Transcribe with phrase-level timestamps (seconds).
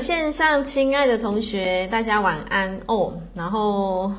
[0.00, 3.12] 线上亲爱的同学，大家晚安哦。
[3.34, 4.12] 然后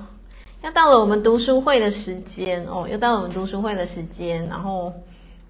[0.61, 4.45] 要到了我们读书会的时间哦，又到了我们读书会的时间。
[4.47, 4.91] 然后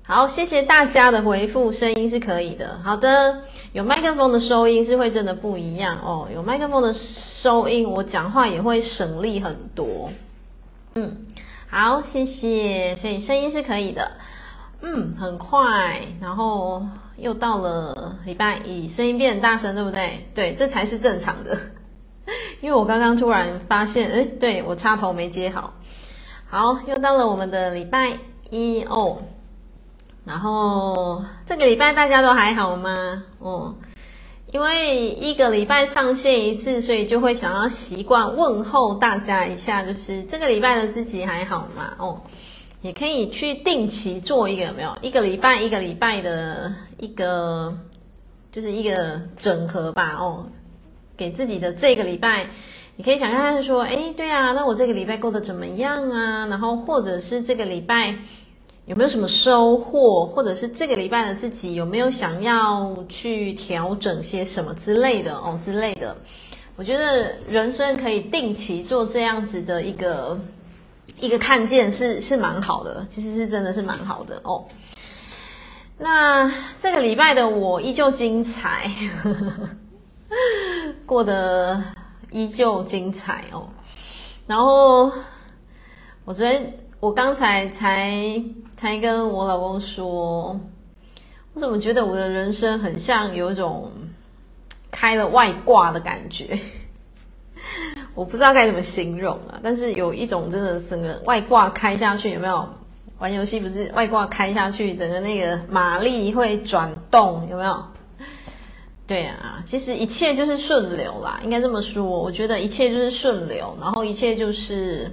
[0.03, 2.79] 好，谢谢大家的回复，声音是可以的。
[2.83, 3.41] 好的，
[3.73, 6.27] 有麦克风的收音是会真的不一样哦。
[6.33, 10.09] 有麦克风的收音，我讲话也会省力很多。
[10.95, 11.25] 嗯，
[11.69, 12.95] 好，谢谢。
[12.95, 14.11] 所以声音是可以的。
[14.81, 16.81] 嗯，很快，然后
[17.21, 20.27] 又到了礼拜一，声音变大声，对不对？
[20.33, 21.57] 对，这才是正常的。
[22.61, 25.73] 因为我刚刚突然发现，哎，对，我插头没接好。
[26.49, 28.17] 好，又到了我们的礼拜
[28.49, 29.17] 一哦。
[30.25, 33.23] 然后这个礼拜大家都还好吗？
[33.39, 33.73] 哦，
[34.51, 41.93] 因为一个礼拜上线一次，所以就会想要习惯问候大家一下，就是这个礼拜的自己还好吗？
[41.97, 42.21] 哦。
[42.81, 44.97] 也可以去定期做一个有没有？
[45.01, 47.75] 一个礼拜一个礼拜的一个，
[48.51, 50.45] 就是一个整合吧哦，
[51.17, 52.47] 给自己的这个礼拜，
[52.95, 56.45] 你可以想看看说，哎，对啊，那我这个礼拜过得怎么样啊？
[56.47, 58.15] 然后或者是这个礼拜
[58.85, 60.25] 有没有什么收获？
[60.25, 66.15] 或者是这个礼拜的自己有没有想要去调整些什么之类的哦之类的？
[66.75, 70.39] 我觉得人生可以定期做这样子的一个。
[71.21, 74.63] 一个看见是是蛮好的，其实是真的是蛮好的哦。
[76.01, 78.89] 那这个礼拜的我依旧精彩，
[79.21, 79.69] 呵 呵
[81.05, 81.83] 过得
[82.31, 83.67] 依旧精彩哦。
[84.47, 85.11] 然后
[86.23, 88.41] 我昨天我刚才才
[88.77, 90.57] 才跟我老公说，
[91.53, 93.91] 我怎么觉得我的人生很像有一种
[94.89, 96.57] 开了外挂的感觉。
[98.15, 102.67] 我不知道该怎么形容啊，但是有一种真的整个外挂开下去，有没有？
[103.19, 107.83] 玩游戏不是外挂开下去，整个那个马力会转动，有没有？
[109.05, 112.03] 对啊，其实一切就是顺流啦，应该这么说。
[112.03, 115.11] 我觉得一切就是顺流，然后一切就是，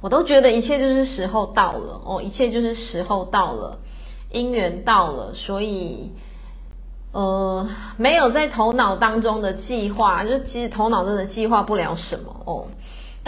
[0.00, 3.78] 我都觉得一切就是时候到了哦，一切就是时候到了，
[4.32, 6.10] 因缘到了，所以。
[7.12, 12.66] 呃，没有在头脑当中的计划，就其实头脑真的计划不了什么哦。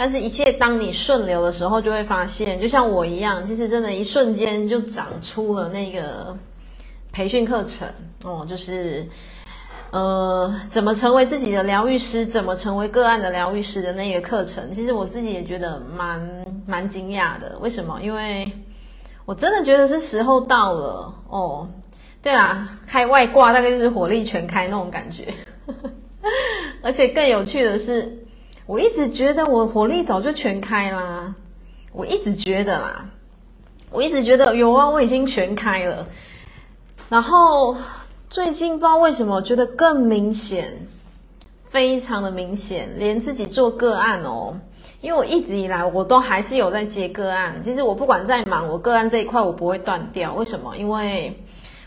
[0.01, 6.33] 但是，一切当你顺流的时候，就会发现，就像我一样，其实真的，一瞬间就长出了那个
[7.11, 7.85] 培训课程
[8.23, 9.05] 哦，就是
[9.91, 14.71] 呃，怎么成为自己的疗愈师，怎么成为个案的疗愈师的那个课程。
[14.71, 17.59] 其实我自己也觉得蛮蛮惊讶的。
[17.59, 17.99] 为什么？
[18.01, 18.49] 因为
[19.25, 21.67] 我真的觉得是时候到了哦。
[22.21, 25.33] 对啊，开外挂大概就是火力全开那种感觉，
[26.81, 28.17] 而且更有趣的是，
[28.69, 31.33] 我一直觉得我火力早就全开啦，
[31.91, 33.09] 我一直觉得啦，
[33.89, 36.05] 我一直觉得有啊，我已经全开了。
[37.09, 37.75] 然后
[38.29, 40.71] 最近不知道为什么，觉得更明显，
[41.71, 44.55] 非常的明显，连自己做个案哦，
[45.01, 50.35] 因为我一直以来我都还是有在接个案，其实我不管再忙，我个案这一块我不会断掉。
[50.35, 50.77] 为什么？
[50.77, 51.35] 因为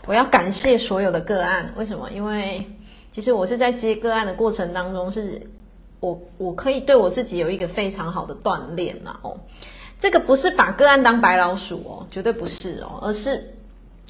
[0.05, 2.11] 我要感谢所有的个案，为什么？
[2.11, 2.69] 因为
[3.13, 5.41] 其实我是在接个案的过程当中，是
[6.03, 9.37] 我我可以对我自己有一个非常好的锻炼呐哦。
[9.97, 13.41] 这个不是把个案当白老鼠哦，绝对不是哦，而是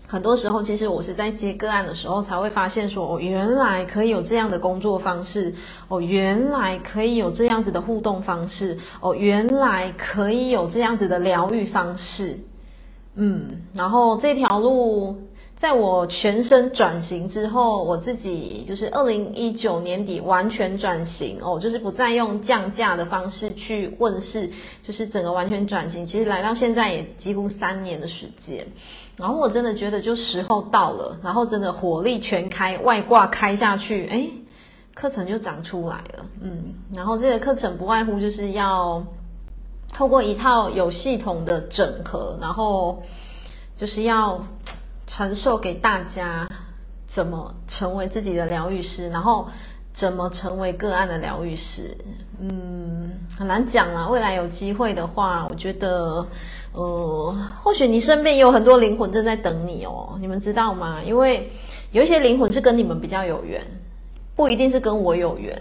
[0.08, 5.54] 很多时候其实我是在接个案的时候才会发现说，哦，原来可以有这样的工作方式，
[5.88, 12.40] 哦，原来可以有这样子的互动方式，哦，原来可以有这样子的疗愈方式，
[13.14, 15.16] 嗯，然后这条路。
[15.56, 24.50] 在我全身转型之后，我自己就是二零一九年底完全转型哦，就是不再用降价的方式去问世，
[24.82, 26.04] 就是整个完全转型。
[26.04, 28.66] 其实来到现在也几乎三年的时间，
[29.16, 34.30] 然后我真的觉得就时候到了，然后真的火力全开，外挂开下去，诶，
[34.96, 39.06] 课程就长出来了，嗯，然后这个课程不外乎就是要
[39.94, 43.02] 透过一套有系统的整合，然后
[43.78, 44.44] 就是要。
[45.16, 46.50] 传授给大家
[47.06, 49.48] 怎么成为自己的疗愈师，然后
[49.92, 51.96] 怎么成为个案的疗愈师。
[52.40, 54.10] 嗯，很难讲啊。
[54.10, 56.26] 未来有机会的话，我觉得，
[56.72, 60.18] 呃，或许你身边也有很多灵魂正在等你哦。
[60.20, 61.00] 你们知道吗？
[61.04, 61.48] 因为
[61.92, 63.62] 有一些灵魂是跟你们比较有缘，
[64.36, 65.56] 不一定是跟我有缘。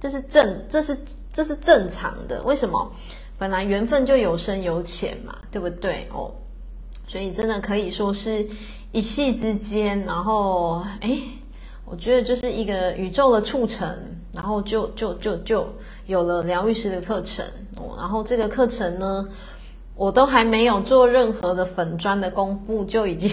[0.00, 0.98] 这是正，这是
[1.32, 2.42] 这是正常的。
[2.42, 2.90] 为什么？
[3.38, 6.08] 本来缘分就有深有浅嘛，对不对？
[6.12, 6.34] 哦，
[7.06, 8.44] 所以真的可以说是。
[8.96, 11.18] 一夕之间，然后哎，
[11.84, 13.86] 我觉得就是一个宇宙的促成，
[14.32, 15.68] 然后就就就就
[16.06, 17.44] 有了疗愈师的课程
[17.76, 17.94] 哦。
[17.98, 19.28] 然后这个课程呢，
[19.96, 23.30] 我都还没有做任何的粉专的公布，就已经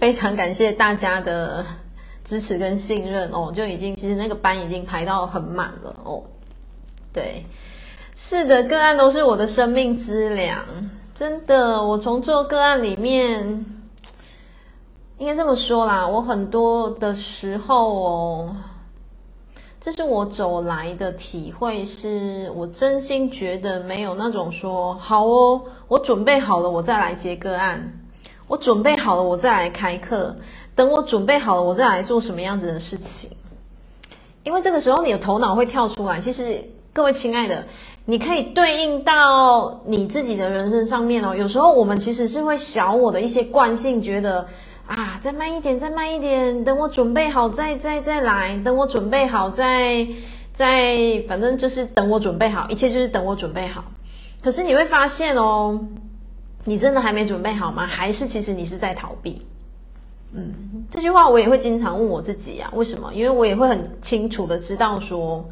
[0.00, 1.64] 非常感谢大家的
[2.24, 6.24] 支持跟信任哦，就已经其实那个班已经排到很满了哦。
[7.12, 7.44] 对，
[8.16, 10.64] 是的，个案都是我的生命之粮，
[11.14, 11.80] 真的。
[11.80, 13.64] 我从做个案里面，
[15.20, 18.56] 应该这么说啦，我很多的时候哦，
[19.78, 28.00] 这是我走来的体会是，我真心觉得没有那种说好哦，我准备好了，我再来接个案，
[28.46, 30.34] 我准备好了，我再来开课，
[30.74, 33.30] 等我准备好了，我再来做什么样子的事情。
[34.42, 36.64] 因为这个时候你的头脑会跳出来，其实。
[36.92, 37.64] 各位亲爱的，
[38.04, 41.36] 你可以对应到你自己的人生上面哦。
[41.36, 44.44] 有时候我们其实是会小我的一些惯性，觉得
[44.90, 50.04] 啊，再慢一点，再慢一点，等我准备好再再再来，等我准备好再
[50.52, 53.84] 再，反正就是等我准备好，一切就是等我准备好。
[54.42, 55.80] 可是你会发现哦，
[56.64, 57.86] 你真的还没准备好吗？
[57.86, 59.46] 还是其实你是在逃避？
[60.32, 60.52] 嗯，
[60.90, 63.14] 这句话我也会经常问我自己啊，为什么？
[63.14, 65.48] 因为我也会很清楚的知道说。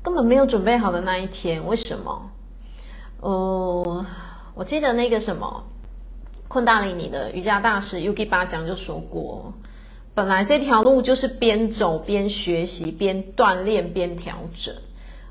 [0.00, 2.30] 根本没有准备好的那一天，为什么？
[3.20, 4.06] 呃，
[4.54, 5.64] 我记得那个什么，
[6.48, 9.52] 昆达里尼的瑜伽大师 Yogi 巴讲就说过，
[10.14, 14.74] 本来这条路就是边走边学习，边锻炼边调整。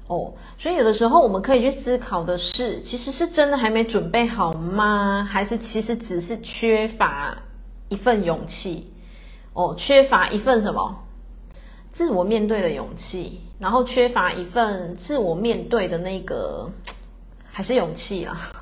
[0.06, 5.28] 哦，所以有的时候我们可以去思考的是，其实是真的还没准备好吗？
[5.30, 7.38] 还是其实只是缺乏
[7.90, 8.94] 一份勇气？
[9.54, 11.04] 哦，缺乏一份什么？
[11.90, 13.42] 自我面对的勇气。
[13.60, 16.70] 然后缺乏一份自我面对的那个，
[17.52, 18.54] 还是勇气啊？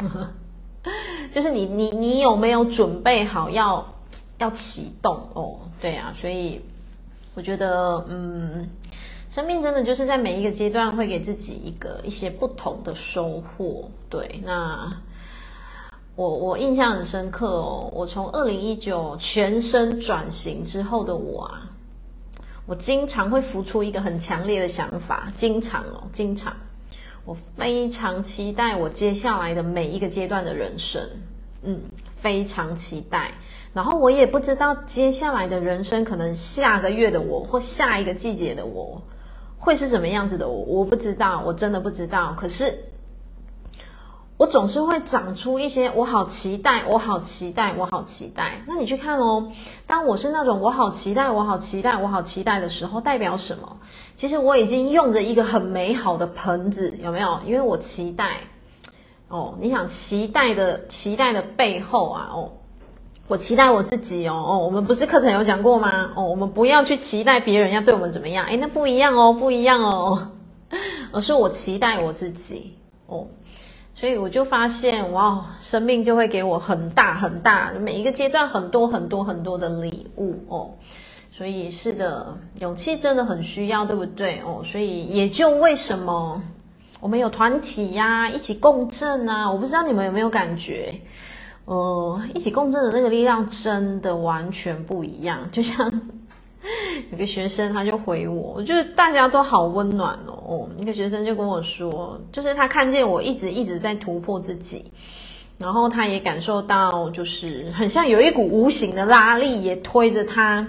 [1.35, 3.85] 就是你你你有没有准备好要
[4.37, 5.59] 要启动哦？
[5.81, 6.61] 对啊，所以
[7.33, 8.69] 我觉得，嗯，
[9.29, 13.91] 生命真的就是在每一个阶段会给自己一个一些不同的收获。
[14.09, 14.95] 对，那
[16.15, 21.69] 我我印象很深刻哦，我从二零一九全身转型之后的我啊。
[22.65, 26.55] 我经常会浮出一个很强烈的想法，经常哦，经常，
[27.25, 31.01] 我非常期待我接下来的每一个阶段的人生，
[31.63, 31.81] 嗯，
[32.15, 33.31] 非常期待。
[33.73, 39.01] 然后我也不知道接下来的人生，可能下个月的我或下一个季节的我
[39.57, 42.33] 会是什么样子的我，我不知道，我真的不知道。
[42.37, 42.73] 可是。
[44.37, 48.61] 我总是会长出一些，我好期待，我好期待，我好期待。
[48.67, 49.49] 那你去看哦，
[49.87, 53.77] 当我是那种我好期待，我好期待，我好期待的时候，代表什么？
[54.15, 57.39] 其实我已经用着一个很美好的盆子，有没有？
[57.45, 58.37] 因为我期待。
[59.27, 62.51] 哦，你想期待的期待的背后啊，哦，
[63.27, 66.11] 我期待我自己哦，哦，我们不是课程有讲过吗？
[66.15, 70.29] 哦，我们不要去期待别人要对我们怎么样，诶，那不一样哦，不一样哦，
[71.11, 72.75] 而是我期待我自己
[73.07, 73.27] 哦。
[73.95, 80.75] 所以我就发现，哇，生命就会给我很大很大，每一个阶段很多很多很多的礼物哦。
[81.35, 84.61] 所以是的，勇气真的很需要，对不对哦？
[84.63, 86.41] 所以也就为什么
[87.01, 89.51] 我们有团体呀，一起共振啊。
[89.51, 90.95] 我不知道你们有没有感觉，
[91.65, 95.91] 呃，一起共振的那个力量真的完全不一样，就像。
[97.11, 100.41] 有个学生他就回我，我觉得大家都好温暖哦。
[100.47, 104.85] 哦，一个学生就跟我说，就是他看见我一直一直在突破自己，
[105.59, 110.65] 然后他也感受到，就是很像有一股无形的拉力也推着他，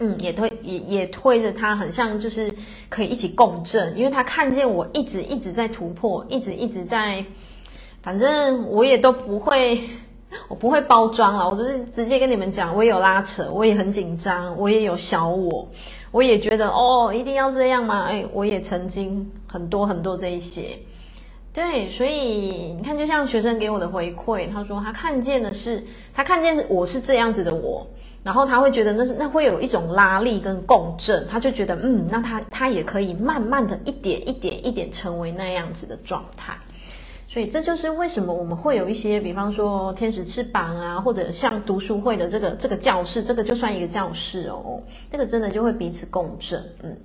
[0.00, 2.50] 嗯，也推也也推着他，很像就是
[2.88, 7.24] 可以一起共振，因为他看见我一直一直在突破，一直一直在，
[8.02, 9.80] 反正我也都不会。
[10.48, 15.68] 我不会包装了，我就是直接跟你们讲，我也有拉扯，我也很紧张，我也有小我，
[16.10, 18.06] 我也觉得哦，一定要这样吗？
[18.08, 20.76] 哎，我也曾经很多很多这一些，
[21.52, 27.86] 对，所以你看，就像学生给我的回馈，他说他看见的是，他看见我是这样子的我，
[28.24, 36.56] 然后他会觉得那是那会有一种拉力跟共振，他就觉得嗯，那他他也可以慢慢的一点一点一点成为那样子的状态。
[37.28, 46.64] 所以这就是为什么我们会有一些，比方说天使翅膀啊，或者像读书会的这个这个教室，这个就算一个教室哦，这个真的就会彼此共振。
[46.82, 46.96] 嗯，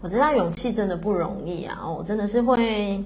[0.00, 3.02] 我知道勇气真的不容易啊，哦，真的是会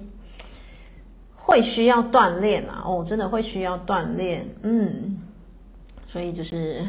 [1.33, 4.45] 会需要锻炼啊，哦，真的会需要锻炼。
[4.61, 5.17] 嗯，
[6.05, 6.83] 所以就是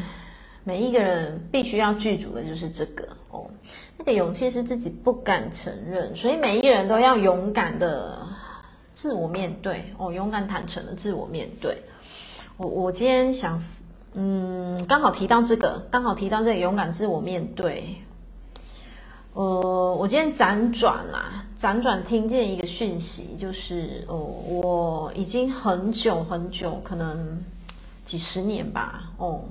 [0.66, 3.46] 每一个人必须要具足的就是这个哦，
[3.96, 8.18] 那个勇气是自己不敢承认，所以每一个人都要勇敢的。
[8.92, 11.76] 自我面对哦，勇敢坦诚的自我面对。
[12.56, 13.62] 我我今天想，
[14.14, 17.94] 嗯，刚好提到这个，刚好提到这个勇敢自我面对。
[19.34, 27.44] 呃，我今天辗转啦，辗转听见一个讯息，就是哦，我已经很久很久，可能
[28.02, 29.42] 几十年吧，哦，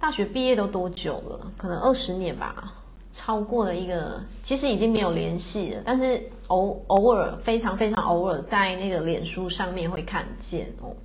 [0.00, 1.52] 大学毕业都多久了？
[1.58, 2.72] 可能二十年吧，
[3.12, 5.82] 超过了一个，其实已经没有联系了。
[5.84, 10.96] 但是偶偶尔，非常非常偶尔，在那个脸书上面会看见哦。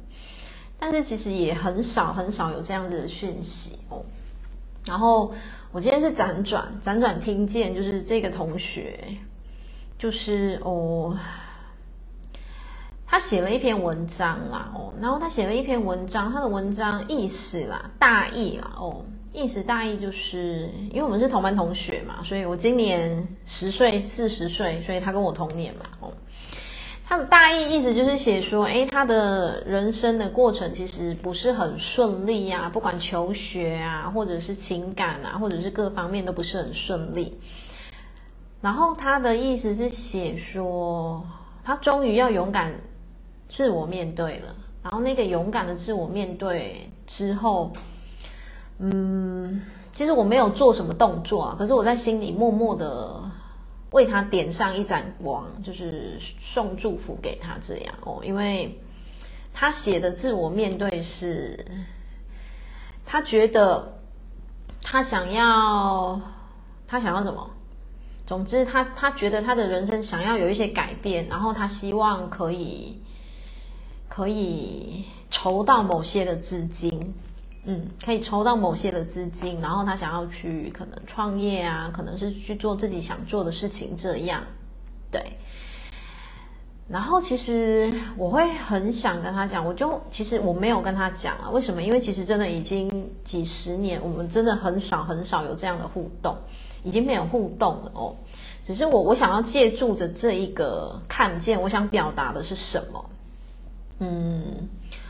[0.80, 4.02] 但是其实也很少很少有这样子的讯息哦。
[4.86, 5.34] 然后
[5.74, 8.98] 我今天是辗转辗转听见，就是这个同学，
[10.00, 11.16] 就是哦。
[13.16, 26.12] 他写了一篇文章啦，哦，然后他写了一篇文章，他的文章意思啦，大意啦，哦，意思大意就是，因为我们是同班同学嘛，所以我今年十岁四十岁，所以他跟我同年嘛，哦，
[27.08, 37.40] 他的大意意思就是写说，诶，他的人生的过程其实不是很顺利呀，不管求学啊，或者是情感啊，或者是各方面都不是很顺利。
[38.60, 41.26] 然后他的意思是写说，
[41.64, 42.74] 他终于要勇敢。
[43.48, 47.72] 自我面对了，然后那个勇敢的自我面对之后，
[48.80, 49.62] 嗯，
[49.94, 53.22] 其实我没有做什么动作啊，可是我在心里默默的
[53.92, 58.78] 为他点上一盏光，就是送祝福给他这样哦，因为
[59.54, 61.66] 他写的自我面对是，
[63.06, 64.00] 他觉得
[64.82, 66.20] 他想要，
[66.88, 67.50] 他想要什么？
[68.26, 73.00] 总之他，他觉得他的人生想要有一些改变，然后他希望可以。
[74.08, 77.14] 可以筹到某些的资金，
[77.66, 84.44] 嗯，可以筹到某些的资金，然后他想要去可能创业啊，可能是去做自己想做的事情，这样，
[85.12, 85.22] 对。
[86.88, 91.82] 然后其实我会很想跟他讲，我就其实我没有跟他讲啊，为什么？
[91.82, 96.38] 因为其实真的已经几十年，我们真的很少很少有这样的互动，
[96.84, 98.16] 已经没有互动了哦。
[98.64, 103.04] 只是我我想要借助着这一个看见，我想表达的是什么？
[104.00, 104.68] 嗯，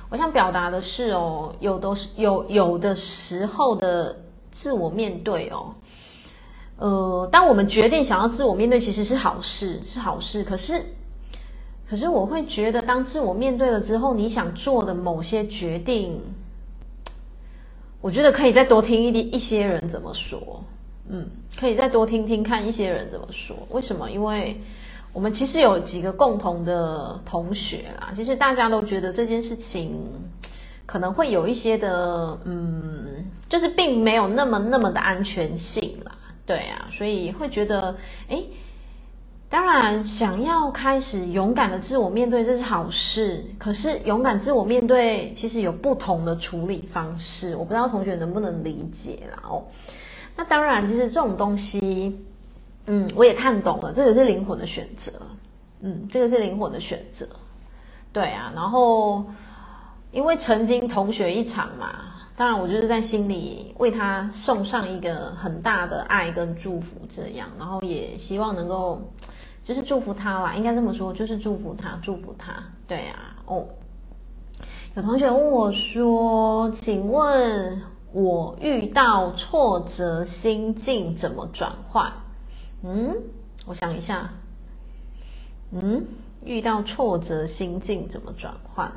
[0.09, 4.15] 我想表达的是哦，有的是有有的时候的
[4.51, 5.73] 自我面对哦，
[6.77, 10.43] 呃，当我们决定想要自我面对，其实是好事，是好事。
[10.43, 10.79] 可是，
[11.89, 16.21] 可是我会觉得，当自我面对了之后，你想做的某些决定，
[18.01, 20.63] 我觉得可以再多听一一些人怎么说，
[21.09, 21.27] 嗯，
[21.57, 23.55] 可以再多听听看一些人怎么说。
[23.71, 24.11] 为什么？
[24.11, 24.55] 因为。
[25.15, 29.97] 我们其实有几个共同的同学啦，其实大家都觉得这件事情
[30.85, 36.11] 可能会有一些的，嗯，就是并没有那么那么的安全性啦，
[36.45, 37.95] 对啊，所以会觉得，
[38.27, 38.45] 诶，
[39.47, 43.41] 当然想要开始勇敢的自我面对，这是好事。
[43.57, 49.63] 可是勇敢自我面对，其实有不同的处理方式，我不知道同学能不能理解啦哦。
[50.35, 52.19] 那当然，其实这种东西。
[52.87, 55.11] 嗯，我也看懂了，这个是灵魂的选择。
[55.81, 57.27] 嗯，这个是灵魂的选择。
[58.11, 59.25] 对啊，然后
[60.11, 69.01] 因为曾经同学一场嘛，当然我就是在心里为他送上一个很大的爱跟祝福，这样，然后也希望能够
[69.63, 72.53] 就是祝福他啦，应该这么说，就是祝福他，祝福他。
[72.87, 73.65] 对啊，哦，
[74.95, 77.81] 有同学问我说：“请问
[78.13, 82.11] 我遇到挫折心境怎么转换？”
[82.87, 83.17] 嗯，
[83.65, 84.29] 我想一下。
[85.71, 86.05] 嗯，
[86.43, 88.91] 遇到挫折，心境怎么转换？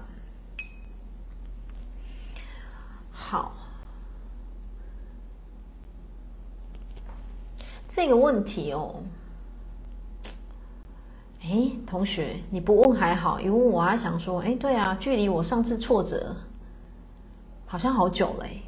[3.10, 3.54] 好，
[7.88, 9.02] 这个问题哦。
[11.40, 16.36] 哎，同学，你不问还好，一问我还想说，哎，对啊，距离我上次挫折
[17.64, 18.60] 好像好久嘞，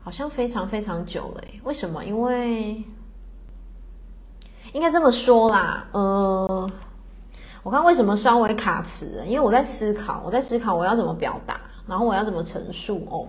[0.00, 1.60] 好像非常非常久嘞。
[1.64, 2.02] 为什么？
[2.02, 2.82] 因为。
[4.72, 6.70] 应该这么说啦，呃，
[7.62, 13.28] 我看为什么稍微卡词，因为我在思考，我在思考我要怎么表达，然后我要怎么陈述哦。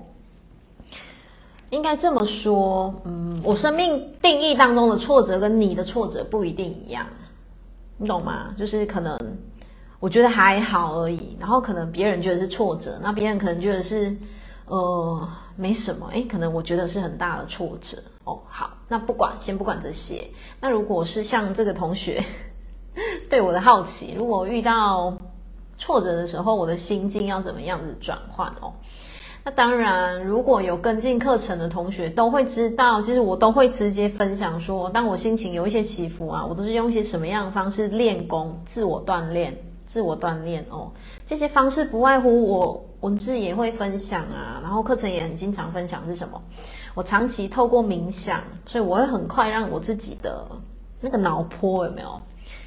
[1.70, 7.06] 应该这么说，嗯，我生命定义当中的挫折跟你的挫折不一定一样，
[7.98, 8.54] 你懂吗？
[8.58, 9.18] 就是可能
[10.00, 14.16] 我觉得还好而已，然后可能别人觉得是挫折，那别人可能觉得是
[14.68, 17.98] 呃没什么，诶，可能我觉得是很大的挫折。
[18.26, 20.28] 哦，好，那不管，先不管这些。
[20.60, 22.24] 那如果是像这个同学
[23.30, 25.18] 对我的好奇，如果遇到
[25.78, 28.74] 挫折的时候，我的心境要怎么样子转换哦？
[29.46, 40.90] 那当然，如果有跟进课程的同学都会知道，其实我都会直接分享说，当我心情有一些起伏啊，我都是用一些什么样的方式练功、自我锻炼、自我锻炼哦。
[41.28, 46.42] 这些方式不外乎我文字也会分享啊，然后课程也很经常分享是什么？
[46.94, 50.46] 我长期透过冥想，所以我会很快让我自己的
[51.02, 52.22] 那个脑波有没有？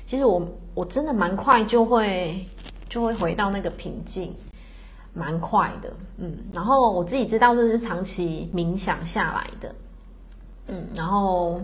[0.05, 2.47] 其实我我真的蛮快就会
[2.89, 4.35] 就会回到那个平静，
[5.13, 9.75] 蛮快的，嗯，然后我自己知道这是长期冥想下来的，
[10.69, 11.61] 嗯，然后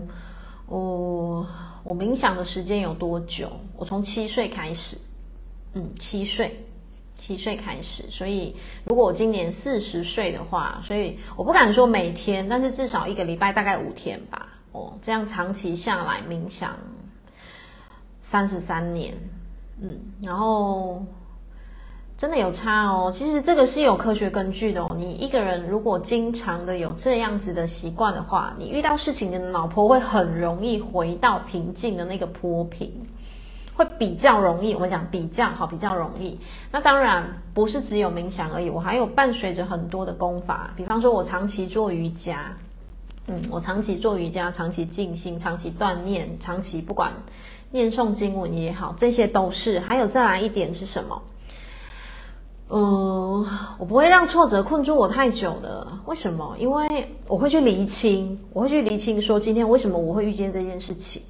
[0.67, 1.45] 我
[1.83, 3.49] 我冥想的时间有多久？
[3.77, 4.97] 我从七岁开始，
[5.73, 6.65] 嗯，七岁，
[7.25, 8.53] 七岁开始，所以
[8.83, 16.75] 如果我今年四十岁的话，所以我不敢说每天，但是至少一个礼拜大概五天吧，哦，这样长期下来冥想
[18.19, 19.13] 三十三年，
[19.81, 19.89] 嗯，
[20.21, 21.01] 然后。
[22.15, 24.95] 真的有差哦，其实这个是有科学根据的哦。
[24.95, 32.93] 你一个人如果经常的有这样子的习惯的话，你遇到事情，的脑波会很容易回到平静的那个波频，
[33.75, 34.73] 会比较容易。
[34.73, 36.39] 我们讲比较好，比较容易。
[36.71, 42.55] 那当然不是只有冥想而已，我还有伴随着很多的功法，比方说我长期做瑜伽，
[43.27, 47.11] 嗯，我长期做瑜伽，长期静心，长期锻炼，长期不管
[47.71, 49.79] 念诵经文也好，这些都是。
[49.79, 51.21] 还有再来一点是什么？
[52.69, 53.45] 嗯，
[53.77, 55.87] 我不会让挫折困住我太久的。
[56.05, 56.55] 为什么？
[56.57, 56.87] 因为
[57.27, 61.21] 我会去厘清，我会去厘清说今天为什么我会遇见这件事情，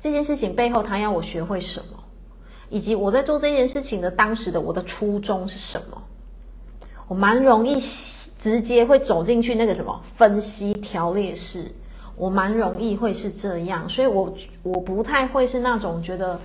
[0.00, 1.98] 这件事情背后他要我学会什么，
[2.68, 6.02] 以及我在做这件事情的当时的我的初衷是什么。
[7.06, 7.78] 我蛮容易
[8.38, 11.72] 直接会走进去那个什么分析条列式，
[12.16, 16.38] 我蛮容易会是这样，所以我我不太会是那种觉得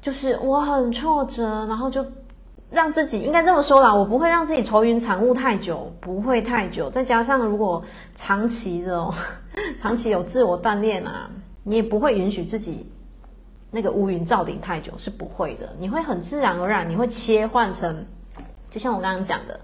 [0.00, 2.04] 就是我很挫折，然后就。
[2.72, 6.88] 让自己应该这么说啦，我不会让自己愁云惨雾太久，不会太久。
[6.88, 7.82] 再加上如果
[8.14, 9.12] 长期的哦，
[9.76, 11.28] 长期有自我锻炼啊，
[11.62, 12.86] 你也不会允许自己
[13.70, 15.74] 那个乌云罩顶太久，是不会的。
[15.78, 18.04] 你会很自然而然，你会切换成，
[18.70, 19.60] 就像我刚刚讲的，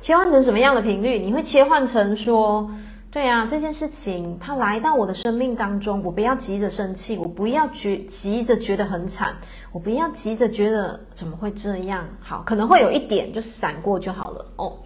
[0.00, 1.18] 切换成什么样的频率？
[1.18, 2.70] 你会切换成说。
[3.10, 9.34] 对啊，这件事情它来到我的生命当中，我不要急着生气，我不要觉急着觉得很惨，
[9.72, 12.06] 我不要急着觉得怎么会这样？
[12.20, 14.76] 好，可能会有一点就闪过就好了哦。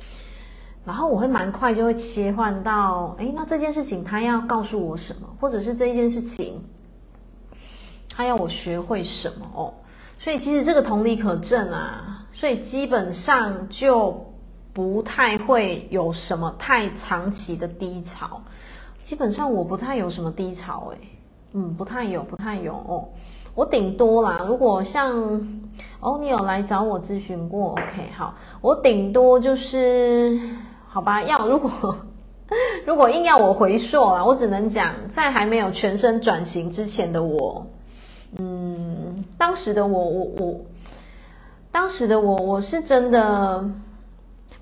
[0.84, 6.62] 然后我会蛮快就会切换到，诶，那这件事情他要告诉我什么，或者是这一件事情
[8.14, 9.74] 他要我学会什么哦。
[10.18, 14.26] 所以其实这个同理可证啊，所以基本上就。
[14.74, 18.40] 不太会有什么太长期的低潮，
[19.02, 20.98] 基本上我不太有什么低潮诶，
[21.52, 23.06] 嗯，不太有，不太有哦。
[23.54, 25.14] 我顶多啦，如果像
[26.00, 30.40] 哦，你有来找我咨询过，OK，好，我顶多就是
[30.92, 31.22] 好吧。
[31.22, 31.96] 要如果
[32.84, 37.66] 如果硬要我回溯啊，我只能讲在还没有全身转型之前的我，
[38.36, 40.60] 嗯，当时的我，我我
[41.70, 43.64] 当时的我，我是真的。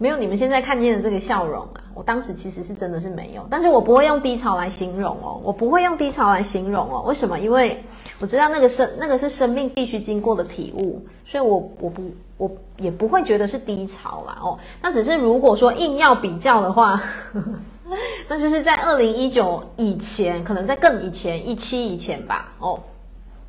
[0.03, 1.85] 没有你们现在看见的这个笑容啊！
[1.93, 7.03] 我当时其实是真的是没有，但是我不会用低潮来形容哦，我不会用低潮来形容哦。
[7.07, 7.38] 为什么？
[7.38, 7.85] 因为
[8.19, 12.03] 我知道那个生那个是生命必须经过的体悟，所以我我不
[12.40, 14.59] 我也不会觉得是低潮啦哦。
[14.83, 17.00] 那只是如果说硬要比较的话，
[18.26, 22.81] 那就是在二零一九以前，可能在更以前一七以前吧哦，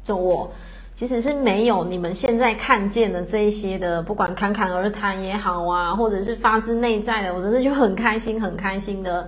[0.04, 0.52] 就我。
[0.94, 9.28] 其实是没有你们现在看见的这一些的，不管侃侃而谈也好啊，或者是发自内在的，我真的就很开心，很开心的，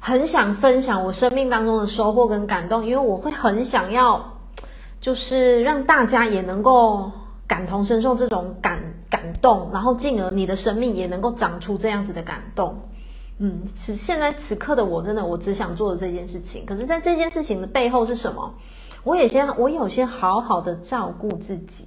[0.00, 4.38] 很想分享我生命当中的收获跟感动，因为我会很想要，
[4.98, 7.12] 就是让大家也能够
[7.46, 8.80] 感同身受这种感
[9.10, 12.76] 感动，然后进而你的生命也能够长出这样子的感动。
[13.38, 18.54] 嗯，此现在此刻的我真的，我只想做的这件事情，可是在这件事情的背后是什么？
[19.02, 21.86] 我也先，我有先好好的照顾自己，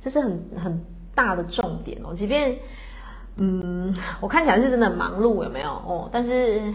[0.00, 0.84] 这是很很
[1.14, 2.12] 大的重点哦。
[2.14, 2.58] 即便，
[3.36, 6.08] 嗯，我看起来是真的忙碌，有没有哦？
[6.12, 6.74] 但是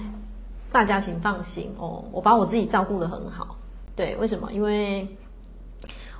[0.71, 3.57] 大家请放心哦，我把我自己照顾得很好。
[3.95, 4.51] 对，为什么？
[4.53, 5.05] 因为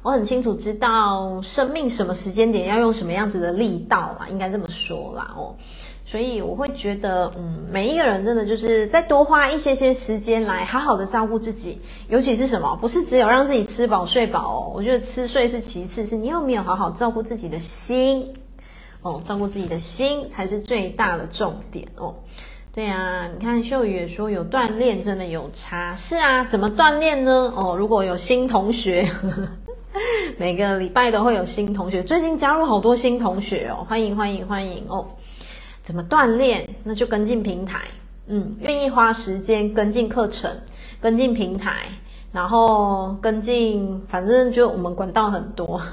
[0.03, 5.55] 我很清楚知道生命什么时间点要用什么样子的力道啊，应该这么说啦哦。
[6.03, 12.75] 所以我会觉得，嗯，每一个人真的就是再多花一些些时间来好好的照顾自己，尤其是什么？
[12.81, 14.73] 不是只有让自己吃饱睡饱哦。
[14.75, 18.33] 我觉得吃睡是其次，是你有没有好好照顾自己的心
[19.03, 19.21] 哦？
[19.23, 22.15] 照顾自己的心才是最大的重点哦。
[22.73, 27.53] 对啊，你看秀宇也说有锻炼真的有差，是啊，怎么锻炼呢？
[27.55, 29.09] 哦，如果有新同学，
[30.37, 35.05] 每个礼拜都会有新同学，最近加入好多新同学哦，欢迎欢迎欢迎哦。
[35.83, 36.67] 怎么锻炼？
[36.83, 37.81] 那就跟进平台，
[38.27, 40.49] 嗯，愿意花时间跟进课程，
[41.01, 41.87] 跟进平台，
[42.31, 45.81] 然后跟进，反正就我们管道很多。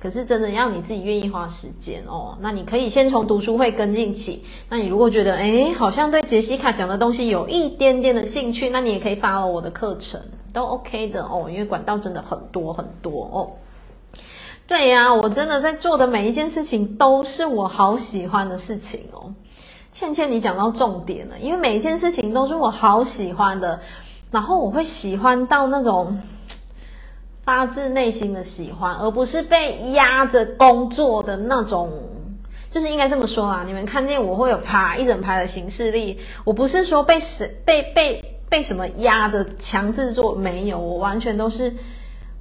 [0.00, 2.36] 可是真的要你自己愿意花时间哦。
[2.40, 4.42] 那你可以先从读书会跟进起。
[4.68, 10.20] 那你如果觉得诶好像对杰西卡讲的东西有一点点的兴趣，那你也可以 follow 我的课程，
[10.56, 11.48] 都 OK 的哦。
[11.50, 13.52] 因为管道真的很多很多哦。
[14.66, 19.34] 对呀，我真的在做的每一件事情都是我好喜欢的事情哦。
[19.92, 23.78] 倩倩，你讲到重点了，因为每一件事情都是我好喜欢的，
[24.30, 26.20] 然后我会喜欢到那种
[27.44, 31.92] 发自内心的喜欢，而不是被压着工作的那种。
[32.68, 41.74] 就是应该这么说啦，你们看见我会有啪一整排的行事历，我不是说被谁被被被什么压着强制做，没有，我完全都是。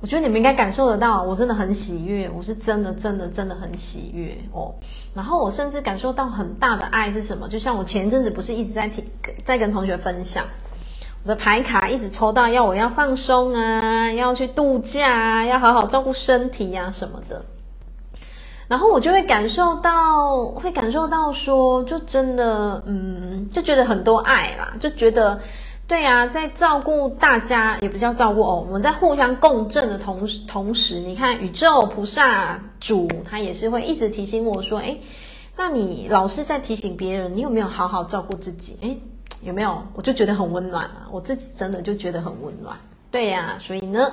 [0.02, 4.72] 我觉得你们应该感受得到，我真的很喜悦，我是真的真的真的很喜悦哦。
[5.16, 7.48] 然后我甚至感受到很大的爱是什么？
[7.48, 9.04] 就像我前阵子不是一直在听，
[9.44, 10.44] 在跟同学分享，
[11.24, 17.44] 我的牌卡一直抽到要我要放松啊，要去度假啊，要好好照顾身体呀、啊、什么的。
[18.68, 25.40] 然后我就会感受到，会感受到说，就真的，嗯，就觉得很多爱啦，就觉得，
[25.88, 34.98] 对啊，在照顾大家，也不叫照顾哦，我们在互相共振的同时，同时，你看宇宙菩萨主他也是会一直提醒我说，哎，
[35.56, 38.76] 那你老是在提醒别人，你有没有好好照顾自己？
[38.82, 38.98] 哎，
[39.44, 39.80] 有没有？
[39.94, 42.76] 我就觉得很温暖啊，我自己真的就觉得很温暖。
[43.12, 44.12] 对呀，所以呢，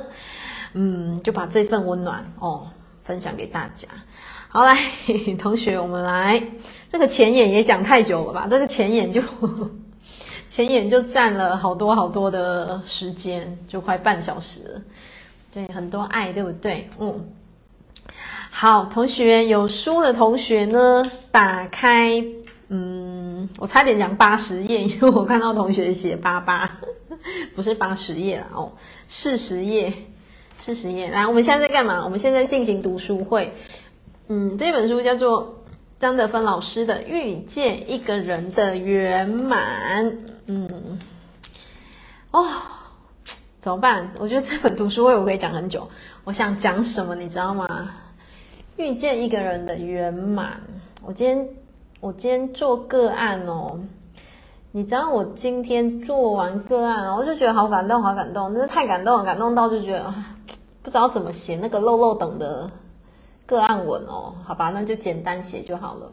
[0.75, 2.69] 嗯，就把这份温暖哦
[3.03, 3.89] 分享给大家。
[4.49, 4.77] 好，来，
[5.41, 6.43] 同学，我们来
[6.87, 8.47] 这个前言也讲太久了吧？
[8.51, 9.23] 这个前言就
[10.53, 14.83] 前言就占了好多好多的时间，就快半小时了。
[15.51, 16.87] 对，很多爱，对不对？
[16.99, 17.27] 嗯。
[18.51, 22.23] 好，同学有书的同学呢，打开，
[22.69, 26.71] 嗯，我差点讲八十页，因为我看到同学写八八，
[27.57, 28.71] 不是八十页啦，哦，
[29.07, 29.91] 四十页，
[30.59, 31.09] 四十页。
[31.09, 32.05] 来，我们现在在干嘛？
[32.05, 33.51] 我们现在进行读书会。
[34.29, 35.62] 嗯，这本书叫做
[36.03, 40.05] 张德芬老师的《遇见一个人的圆满》。
[40.47, 40.99] 嗯，
[42.33, 42.45] 哦，
[43.61, 44.11] 怎么办？
[44.19, 45.89] 我觉得这本读书会我可以讲很久。
[46.25, 47.93] 我想讲什么，你知道吗？
[48.77, 50.61] 遇见一个人的圆满。
[51.05, 51.49] 我今天
[52.01, 53.79] 我今天做个案哦，
[54.73, 60.13] 你知道我今天做完个案，我就觉得好感动，好感动，真是太感动了，感动到就觉得
[60.83, 62.69] 不知道怎么写那个漏漏等的。
[63.53, 66.13] 个案文哦，好吧，那就简单写就好了。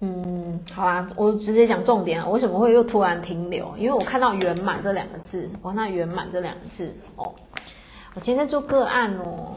[0.00, 2.28] 嗯，好啦，我直接讲重点。
[2.30, 3.70] 为什么会又突然停留？
[3.76, 7.30] 因为我看到“圆满”这两个字，我看到“圆满”这两个字哦。
[8.14, 9.52] 我今天做个案哦，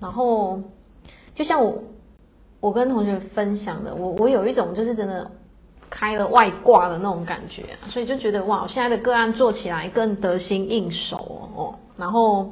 [0.00, 0.60] 然后
[1.36, 1.80] 就像我
[2.58, 5.30] 我跟同学分享的，我我有一种就是真的
[5.88, 12.50] 开了外挂的那种感觉，所以就觉得哇，我现在的个案做起来更得心应手哦，然后。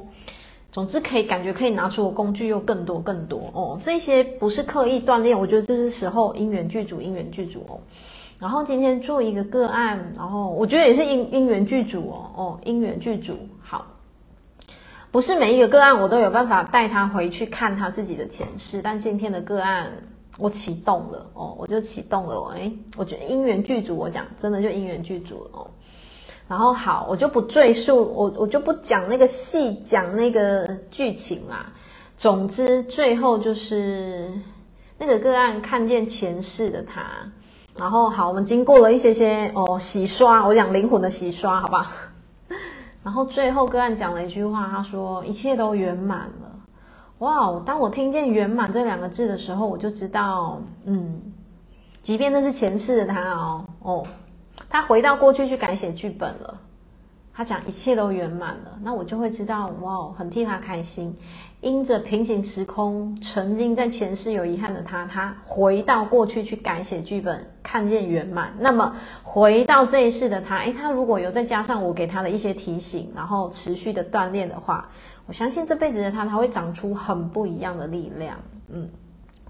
[0.71, 3.77] 总之，可以感觉可以拿出的工具又更多更多哦。
[3.83, 7.77] 这些不是刻意锻炼，我觉得这是时候因缘具足，因缘具足哦。
[8.39, 13.33] 然后今天做一个个案，然后我觉得也是因因缘具足哦哦，因缘具足。
[13.61, 13.85] 好，
[15.11, 19.91] 不是每一个个案我都有办法带他回去看他自己的前世，但今天的个案
[20.39, 22.53] 我启动了哦，我就启动了哦。
[22.55, 25.69] 诶，我觉得因缘具足，我讲真的就因缘具足哦。
[26.51, 31.71] 然后好，我就不赘述，我我就不讲那个细讲那个剧情啦。
[32.17, 34.29] 总之，最后就是
[34.97, 37.03] 那个个案看见前世的他。
[37.77, 41.89] 然后好，我们经过了一些些哦洗刷，我讲灵魂的洗刷，好吧。
[43.01, 46.51] 然后最后个案讲了一句话，他说一切都圆满了。
[47.19, 51.21] 哇，当我听见“圆满”这两个字的时候，我就知道，嗯，
[52.03, 54.03] 即便那是前世的他哦，哦。
[54.71, 56.57] 他回到过去去改写剧本了，
[57.33, 61.13] 他讲一切都圆满了，那我就会知道，哇，很替他开心。
[61.59, 68.51] 因着平行时空，曾经在前世有遗憾的他，他回到过去去改写剧本，看见圆满。
[68.57, 74.89] 那么回到这一世的他，诶，他如果有再加上我给他的一些提醒，然后持续的锻炼的话，
[75.27, 78.39] 我相信这辈子的他，他会长出很不一样的力量。
[78.69, 78.89] 嗯，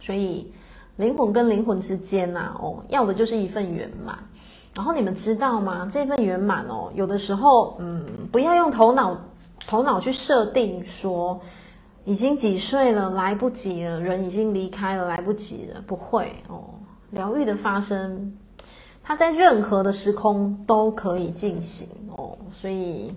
[0.01, 0.51] 所以
[0.97, 4.17] 灵魂跟灵魂之间呐、哦，要的就是一份圆满。
[4.73, 5.85] 然后你们知道吗？
[5.91, 9.17] 这份圆满哦，有的时候，嗯，不要用头脑
[9.67, 11.39] 头脑去设定说
[12.05, 16.63] 已经几岁了，来不及了，人已经离开了，来不及了，不会哦。
[17.09, 18.33] 疗愈的发生，
[19.03, 22.37] 它在任何的时空都可以进行哦。
[22.53, 23.13] 所以，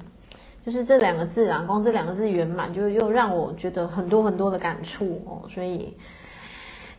[0.67, 5.49] 就是这两个字啊，光这两个字圆满，就又让我觉得很多很多的感触哦。
[5.49, 5.97] 所以。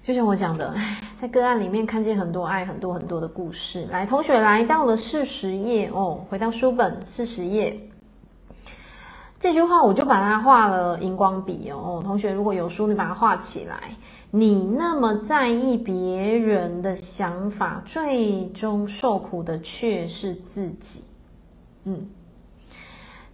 [0.06, 0.72] 就像我讲的，
[1.18, 3.88] 在个案里面看见很多爱，很多很多的故事。
[3.92, 7.80] 来，同学来到了四十页哦，回到书本四十页。
[9.40, 12.02] 这句话我就把它画了荧光笔哦。
[12.04, 13.96] 同学如果有书，你把它画起来。
[14.30, 21.04] 你那么在意别人的想法，最终受苦的却是自己。
[21.86, 22.08] 嗯，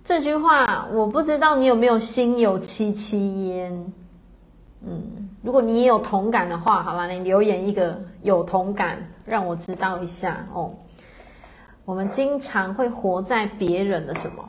[0.03, 3.93] 这句话我不知道你有没有心有戚戚焉。
[4.83, 10.73] 嗯，如果你也有同感的话，好了，你留言一个有同感，让我知道一下哦。
[11.85, 14.43] 我们经常会活在别人的什么？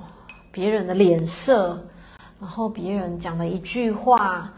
[0.51, 1.83] 别人的脸色，
[2.41, 4.53] 然后别人讲的一句话，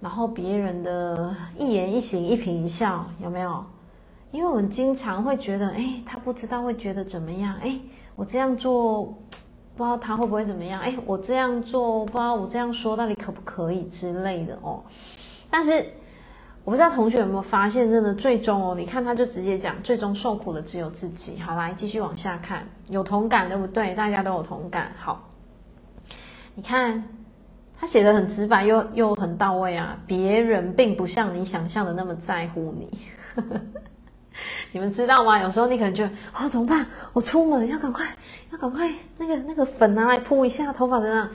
[0.00, 3.64] 然后别人的一言一行、一颦一笑，有没有？
[4.30, 7.56] 因为我们经常会觉得，哎，他不知道会觉得怎么样？
[7.60, 7.78] 哎，
[8.14, 9.02] 我这样做，
[9.76, 10.80] 不知道他会不会怎么样？
[10.80, 14.82] 哎，我这样做，不知道我这样说到底可不可以之类的哦。
[15.50, 15.84] 但是
[16.62, 21.40] 我不知道同学有没有发现，真的最终哦，你看他就直接讲，最终受苦的只有自己。
[21.40, 23.94] 好，来继续往下看，有同感对不对？
[23.94, 24.92] 大家都有同感。
[24.98, 25.28] 好，
[26.54, 27.02] 你看
[27.78, 29.98] 他写的很直白又又很到位啊。
[30.06, 32.98] 别人并不像你想象的那么在乎你。
[34.70, 35.40] 你们知道吗？
[35.40, 36.86] 有时候你可能觉得、哦，怎么办？
[37.14, 38.06] 我出门要赶快，
[38.52, 41.28] 要赶快那个那个粉拿来铺一下头发的那。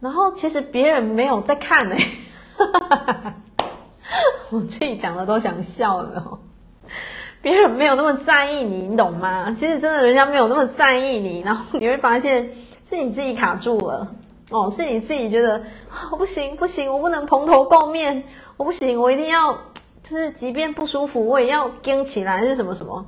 [0.00, 1.98] 然后其实别人没有在看哎。
[2.56, 3.34] 哈哈哈
[4.50, 6.38] 我自己讲的都想笑了，
[7.42, 9.52] 别人没有那么在意你，你懂吗？
[9.52, 12.50] 其实真的，人家没有那么在意你，然后你会发现
[12.88, 14.06] 是你自己卡住了
[14.50, 15.58] 哦，是你自己觉得
[15.90, 18.22] 啊，不行不行，我不能蓬头垢面，
[18.56, 19.52] 我不行，我一定要
[20.02, 23.04] 就是即便不舒服，我也要撑起来，是什么什么。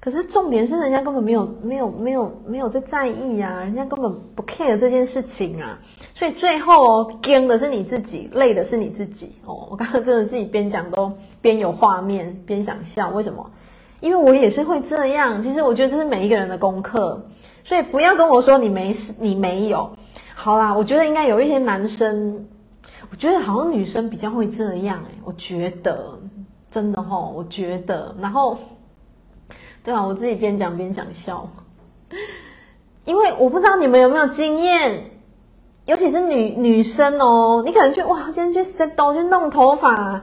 [0.00, 5.78] 可是重点是，人家根本没有没有没有没有在在意啊，人家根本不 care 这件事情啊，
[6.14, 9.68] 所以最后哦，惊的是你自己，累的是你自己哦。
[9.70, 13.10] 我刚刚真的自己边讲都 边有画面，边想笑。
[13.10, 13.44] 为什么？
[14.00, 15.42] 因为我也是会这样。
[15.42, 17.22] 其实我觉得这是每一个人的功课，
[17.62, 19.90] 所以不要跟我说你没事，你没有。
[20.34, 22.42] 好啦，我觉得应该有一些男生，
[23.10, 26.18] 我觉得好像女生比较会这样哎，我觉得
[26.70, 28.56] 真的哦，我觉得，然后。
[29.82, 31.48] 对啊，我自己边讲边想笑，
[33.06, 35.10] 因为我不知道你们有没有经验，
[35.86, 40.22] 尤其是女女生哦，你可能去哇，今天去 set 去弄头发，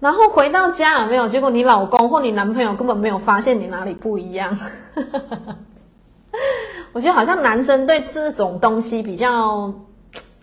[0.00, 1.28] 然后回到家有没有？
[1.28, 4.58] 结果你老公或你男朋友根本没有发现你哪里不一样。
[6.92, 9.72] 我觉得好像男生对这种东西比较，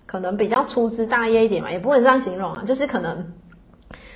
[0.06, 3.34] 可能比较粗枝大叶一点嘛，也不能这样形容啊，就是可能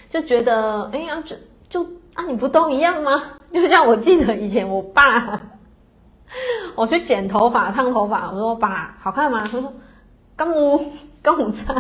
[0.09, 1.35] 就觉得，哎呀，就
[1.69, 1.85] 就。
[2.15, 3.23] 啊，你不都一样吗？
[3.53, 5.39] 就像我记得以前我爸，
[6.75, 9.47] 我去剪头发、烫头发，我说爸，好看吗？
[9.49, 9.71] 他说
[10.35, 10.83] 跟我
[11.21, 11.75] 跟我差，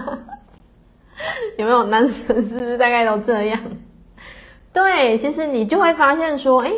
[1.57, 3.59] 有没有男生是不是大概都这样？
[4.71, 6.71] 对，其实你就会发现说，哎，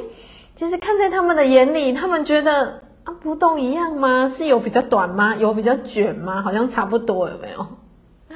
[0.55, 4.29] 其实看在他们的眼里，他们觉得啊，不都一样吗？
[4.29, 5.35] 是有比较短吗？
[5.35, 6.41] 有比较卷吗？
[6.41, 7.67] 好像差不多，有没有？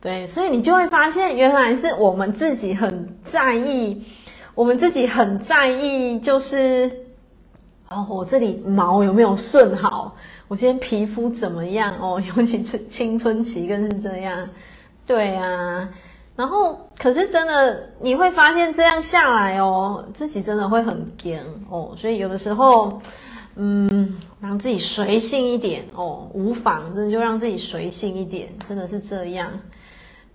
[0.00, 4.04] 对，所以你就会发现，原来是我们自己很在意。
[4.54, 6.90] 我们自己很在意，就是
[7.88, 10.14] 哦，我这里毛有没有顺好？
[10.46, 11.94] 我今天皮肤怎么样？
[12.00, 14.48] 哦， 尤其是青春期更是这样。
[15.06, 15.88] 对啊，
[16.36, 21.38] 然后可是真的你会发现这样下来哦，自己真的会很惊
[21.68, 21.92] 哦。
[21.96, 23.00] 所以有的时候，
[23.56, 29.48] 嗯，让自己随性一点哦，无妨，真的就让自己随性一点，真的是这样。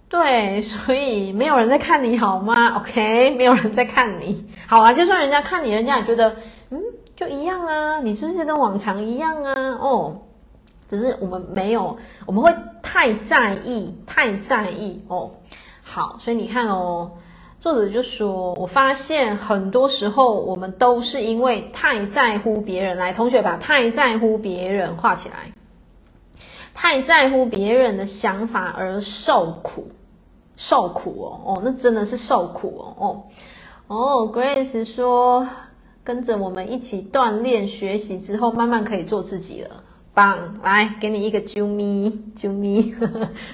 [0.10, 4.91] 对，所以没有人在看你好吗？OK，没有人在看你，好啊。
[4.91, 6.36] 就算人家看你，人家也觉得，
[6.72, 6.82] 嗯，
[7.15, 8.00] 就一样啊。
[8.00, 9.54] 你是不是跟往常一样啊？
[9.80, 10.19] 哦，
[10.88, 11.95] 只是我们没有，
[12.26, 15.30] 我们会太在意，太在意哦。
[15.84, 17.12] 好，所以你看哦，
[17.60, 22.98] 作者就说，我发现很多时候我们都是因为太在乎别人。
[22.98, 25.54] 来，同学把太在乎别人画起来，
[26.74, 29.88] 太在乎别人的想法而受苦。
[30.60, 33.24] 受苦哦哦，那真的是受苦哦哦
[33.88, 34.30] 哦。
[34.30, 35.48] Grace 说，
[36.04, 39.69] 跟着我们一起锻炼学习之后，慢慢可以做自己了。
[40.13, 42.93] 棒，来给你一个啾咪啾咪，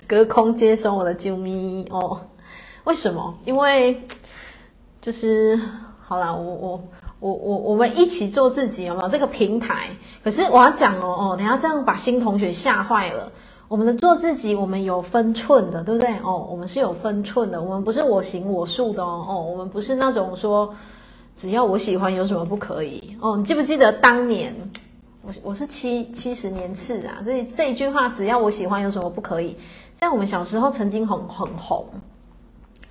[0.08, 2.20] 隔空接收我的啾咪哦。
[2.86, 3.38] 为什么？
[3.46, 4.02] 因为
[5.00, 5.62] 就是
[6.02, 6.84] 好啦，我我
[7.20, 9.90] 我我我们一起做自己，有没有这个平台？
[10.24, 13.32] 可是我要讲哦哦，等下这样把新同学吓坏了。
[13.68, 16.14] 我们的做自己，我们有分寸的，对不对？
[16.24, 19.26] 哦，我们是有分寸的，我们不是我行我素的哦。
[19.28, 20.76] 哦，我们不是那种说
[21.36, 23.36] 只要我喜欢有什么不可以哦。
[23.38, 24.54] 你记不记得当年
[25.24, 27.24] 我我是七七十年次啊？
[27.26, 29.58] 这这一句话，只要我喜欢有什么不可以，
[29.96, 31.88] 在我们小时候曾经很很红，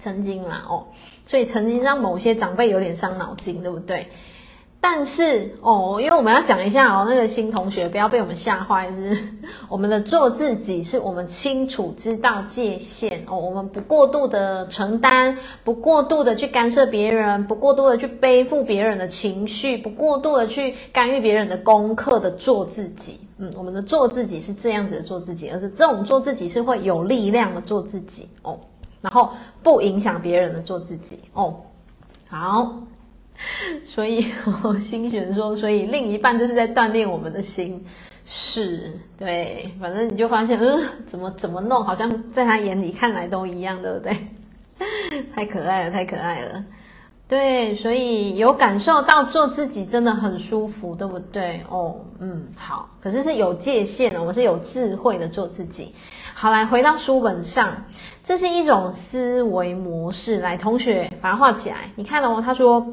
[0.01, 0.89] 曾经啦哦，
[1.25, 4.09] 所以曾经让某些长辈有点伤脑筋，对不对？
[4.87, 9.17] 但是哦，因为我们要讲一下哦，那个新同学不要被我们吓坏，是
[9.71, 23.19] 我们的做自己，是我们清楚知道界限哦，我们不过度的承担，不过度的去干涉别人，不过度的去背负别人的情绪，不过度的去干预别人的功课的做自己。
[23.39, 28.61] 嗯，我们的做自己是这样子的做自己，而是这种做自己是会有力量的做自己哦。
[29.01, 29.31] 然后
[29.63, 31.57] 不影响别人的做自己哦。
[32.29, 32.83] 好，
[33.85, 34.27] 所以
[34.63, 37.85] 我 心选说，所以另一半就是在锻炼我们的心，
[38.25, 44.17] 是对，反正你就发现，嗯，怎么怎么弄，好像在他眼里看来都一样，对不对？
[45.35, 46.65] 太可爱了，太可爱了。
[47.27, 51.65] 对，所以有感受到做自己真的很舒服，对不对？
[51.71, 52.89] 哦，嗯，好。
[53.01, 55.95] 可是是有界限的，我是有智慧的做自己。
[56.35, 57.75] 好，来回到书本上，
[58.23, 60.39] 这是一种思维模式。
[60.39, 61.91] 来，同学把它画起来。
[61.97, 62.87] 你看哦，他说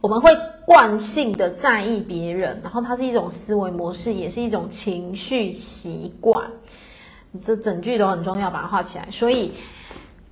[0.00, 0.30] 我们会
[0.64, 6.44] 惯性的在意别人，然后它是一种思维模式，也是一种情绪习惯。
[7.44, 9.06] 这整句都很重要，把它画起来。
[9.10, 9.52] 所以。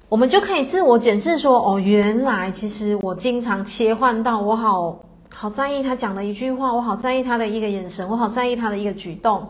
[0.09, 9.45] 我们就可以自我检视说：哦，原来其实我经常切换到我好好在意他讲的一句话，我好在意他的一个眼神，我好在意他的一个举动。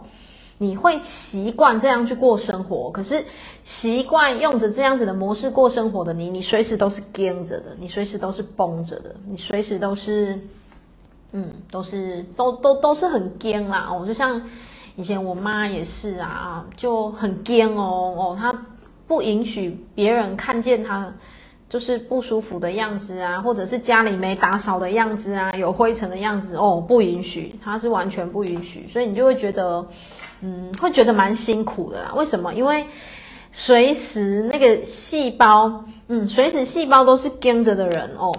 [0.57, 3.23] 你会习惯这样去过生活，可是
[3.67, 10.39] 习惯用着这样子的模式过生活的你，你随时都是僵着的，你随时都是绷着的，你随时都是，
[11.33, 13.93] 嗯，都是都都都是很僵啦。
[13.93, 14.41] 我就像
[14.95, 18.55] 以前我妈也是啊，就很僵哦哦，她。
[19.09, 21.09] 不允许别人看见她
[21.69, 29.87] 就是不舒服的样子啊，或者是家里没打扫的样子啊，有灰尘的样子哦，不允许，他是完全不允许，所以你就会觉得，
[30.41, 32.13] 嗯，会觉得蛮辛苦的啦。
[32.17, 32.53] 为什么？
[32.55, 32.85] 因为
[33.59, 38.31] 随时那个细胞，嗯，随时细胞都是跟着的人哦。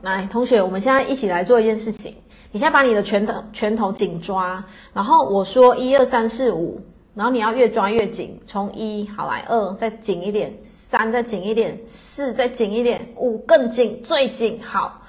[0.00, 2.12] 来，同学，我们现在一起来做一件事情，
[2.50, 6.80] 你现在把你的拳头拳头紧抓，然后我说一二三四五。
[7.14, 15.00] 然后你要越抓越紧，从一好来二再紧一点，三再紧一点，四再紧一点，五更紧，最紧好，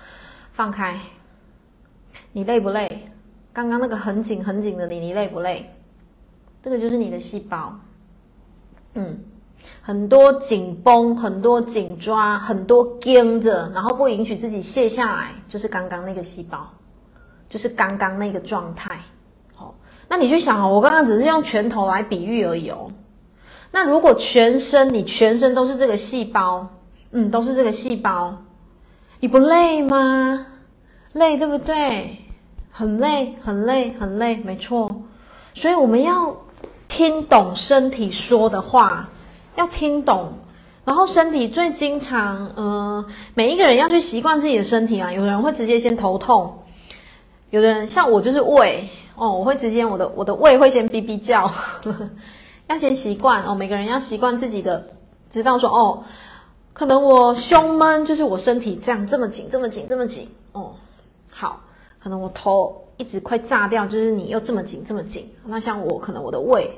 [0.52, 1.00] 放开。
[2.32, 3.08] 你累不累？
[3.54, 5.74] 刚刚那个很紧很紧的你，你累不累？
[6.62, 7.74] 这个就是你的细胞，
[8.96, 9.18] 嗯，
[9.82, 16.68] 很多紧绷，很多紧抓，很多跟着，然后不允许自己卸下来，就是刚刚那个细胞，
[17.50, 19.00] 就是刚刚那个状态。
[19.56, 19.74] 好
[20.08, 22.92] 那你去想哦，我刚刚只是用拳头来比喻而已哦。
[23.72, 26.68] 那如果全身你全身都是这个细胞，
[27.12, 28.38] 嗯，都是这个细胞，
[29.20, 30.46] 你不累吗？
[31.14, 32.18] 累对不对？
[32.72, 35.04] 很累，很累，很累，没错。
[35.54, 36.36] 所以我们要
[36.96, 39.10] 听懂身体说的话，
[39.56, 40.32] 要听懂。
[40.86, 43.04] 然后身体最经常，呃，
[43.34, 45.12] 每一个人要去习惯自己的身体啊。
[45.12, 46.60] 有的人会直接先头痛，
[47.50, 48.88] 有的人像我就是胃。
[49.16, 52.10] 哦，我会直接我的我的胃会先哔哔叫，呵呵，
[52.68, 53.56] 要先习惯哦。
[53.56, 54.88] 每个人要习惯自己的，
[55.32, 56.04] 知道说哦，
[56.74, 60.74] 可能我胸闷，就是我身体这样这么紧，这么紧，这么紧哦。
[61.32, 61.60] 好，
[62.00, 65.34] 可能我头一直快炸掉，就是你又这么紧，这么紧。
[65.44, 66.70] 那像我可能我的胃，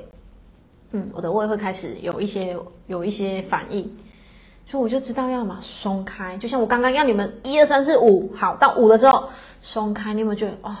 [0.96, 2.56] 嗯，我的胃会开始有一些
[2.86, 3.82] 有一些反应，
[4.64, 6.38] 所以我就知道要嘛松开。
[6.38, 9.28] 就像我刚刚要你们一二三四五，好，到五的时候
[9.60, 10.74] 松开，你有没有觉得哦？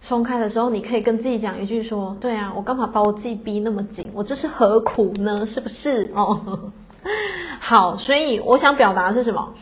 [0.00, 4.06] 松开的时候，你可以跟自己讲一句说：“对啊，我干嘛把我自己逼那么紧？
[4.14, 5.44] 我这是何苦呢？
[5.44, 6.70] 是不是？”哦，
[7.60, 9.52] 好，所以我想表达的是什么？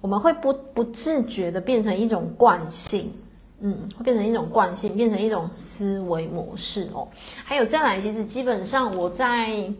[0.00, 3.12] 我们会不不自觉的变成一种惯性，
[3.62, 7.08] 嗯，会变成一种惯性，变成一种思维模式哦。
[7.44, 9.72] 还有再来，其实基本上我在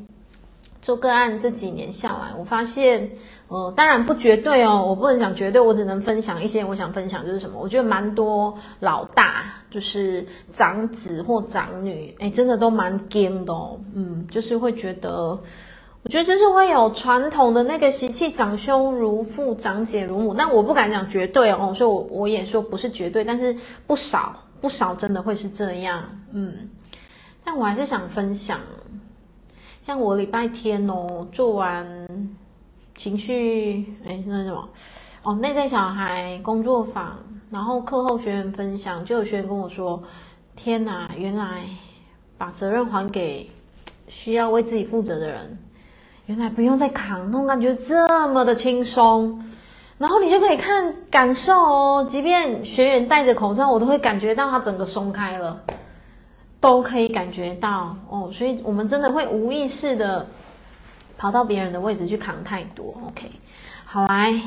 [0.81, 3.11] 做个案这几年下来，我发现。
[3.49, 15.39] 呃，当然不绝对哦，我不能讲绝对，我只能分享一些我想分享就是什么，我觉得蛮多老大就是长子或长女，哎，真的都蛮惊的哦，嗯，就是会觉得，
[16.03, 26.69] 我觉得就是会有传统的那个习气，长兄如父，长姐如母，但我不敢讲绝对哦，所以我我也说不是绝对，但是不少不少真的会是这样，嗯，
[27.45, 28.59] 但我还是想分享，
[29.81, 31.87] 像我礼拜天哦做完。
[32.95, 34.69] 情绪，哎，那什么，
[35.23, 37.19] 哦，内在小孩工作坊，
[37.51, 40.01] 然后课后学员分享，就有学员跟我说
[40.57, 41.65] ：“天哪，原来
[42.37, 43.51] 把责任还给
[44.09, 45.59] 需要为自己负责的人，
[46.33, 49.45] 原来不用再扛，那种感觉这么的轻松。”
[49.99, 55.61] 然后你就可以看感受哦，即便学员戴着口罩，我都会感觉到他整个松开了，
[56.59, 60.27] 都可以感觉到哦，所以我们真的会无意识的。
[61.19, 63.31] 跑到别人的位置去扛太多，OK，
[63.85, 64.41] 好，来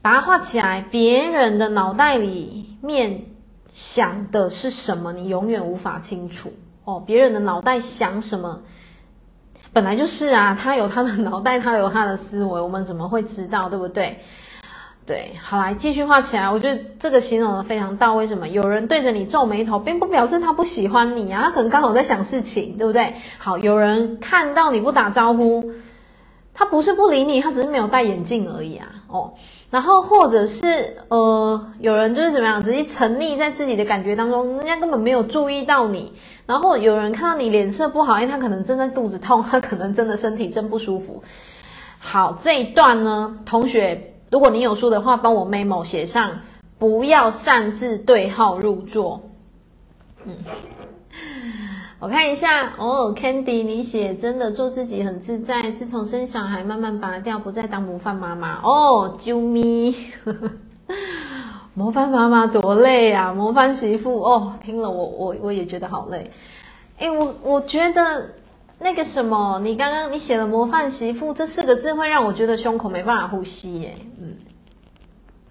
[0.00, 0.80] 把它画起来。
[0.90, 3.26] 别人的脑袋里面
[3.74, 6.50] 想的是什么，你永远无法清楚
[6.84, 7.02] 哦。
[7.06, 8.62] 别人的脑袋想什么，
[9.76, 14.18] 本来就是啊，他有他的脑袋，他有他的思维，我们怎么会知道，对不对？
[15.04, 16.50] 对，好，来继续画起来。
[16.50, 18.20] 我觉得这个形容的非常到位。
[18.20, 18.48] 为什么？
[18.48, 23.16] 有人对着你皱眉头，并不表示他不喜欢你啊，他可能刚好在想事情，对不对？
[23.36, 25.70] 好，有人看到你不打招呼，
[26.54, 28.86] 他不是不理你，他只是没有戴眼镜而已啊。
[29.08, 29.34] 哦，
[29.70, 36.14] 然后或者是呃，有人就是怎么样，直接沉溺在自己的感觉当中，人家根本没有注意到你。
[36.46, 41.22] 然后有人看到你脸色不好，因为他可能正在肚子痛，他可能真的身体真不舒服。
[41.98, 46.40] 好，这一段呢，同学，如果你有书的话，帮我 memo 写上，
[46.78, 49.20] 不要擅自对号入座。
[50.24, 50.36] 嗯。
[51.98, 55.70] 我看一下哦，Candy，你写真的做自己很自在。
[55.70, 58.60] 自从生小孩，慢慢拔掉，不再当模范妈妈。
[58.62, 59.96] 哦，啾咪，
[61.76, 63.34] 模范妈妈多累啊！
[63.34, 66.30] 模范媳妇哦，听了我我我也觉得好累。
[66.98, 68.30] 哎，我我觉得
[68.78, 73.82] 那个什么，你刚刚你写了“模范媳妇”这四个字，会让我觉得胸口没办法呼吸。
[73.82, 73.94] 耶。
[74.18, 74.36] 嗯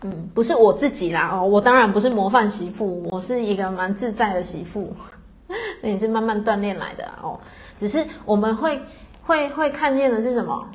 [0.02, 4.92] 嗯，不是我自己啦哦，我当然不是模范媳妇，我是一个蛮自在的媳妇。
[5.84, 7.40] 那也是慢慢锻炼来的，哦，
[7.78, 8.82] 只是我们会
[9.22, 10.68] 会会看见的是什么？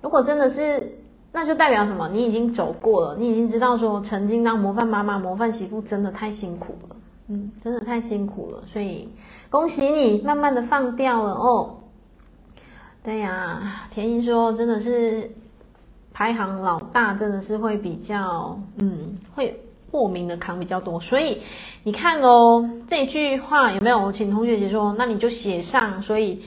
[0.00, 0.98] 如果真的是，
[1.36, 2.08] 那就代表什么？
[2.08, 8.62] 你已经走过了，你已经知道说，曾经当模范妈妈、模范媳妇真的太辛苦了，嗯，真的太辛苦了。
[8.64, 9.08] 所以
[9.50, 11.74] 恭喜你，慢慢的放掉了哦。
[13.02, 15.28] 对呀，田英说，真的是
[16.12, 19.60] 排行老大，真的是会比较，嗯，会。
[19.92, 21.40] 莫名的扛比较多，所以
[21.84, 24.10] 你看哦，这句话有没有？
[24.10, 26.02] 请同学姐说，那你就写上。
[26.02, 26.42] 所以，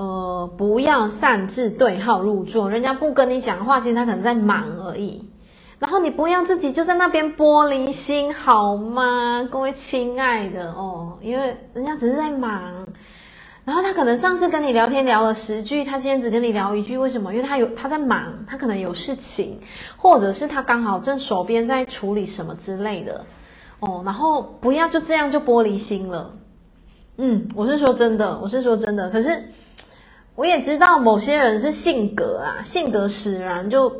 [0.00, 5.28] 呃，不要擅自对号入座，人家不跟你讲话，其实他可能在忙而已。
[5.78, 9.46] 然后你不要自己就在那边玻璃心，好吗？
[9.50, 12.86] 各位亲爱的哦，因为人家只是在忙。
[13.66, 17.34] 然后他可能上次跟你聊天聊了十句，他今天只跟你聊一句，为什么？
[17.34, 19.60] 因为他有他在忙，他可能有事情，
[19.98, 23.26] 或者是他刚好正手边在处理什么之类的，
[23.80, 24.00] 哦。
[24.02, 26.34] 然后不要就这样就玻璃心了，
[27.18, 29.10] 嗯，我是说真的，我是说真的。
[29.10, 29.42] 可是
[30.40, 33.94] 我也知道某些人是性格啊，性格使然，就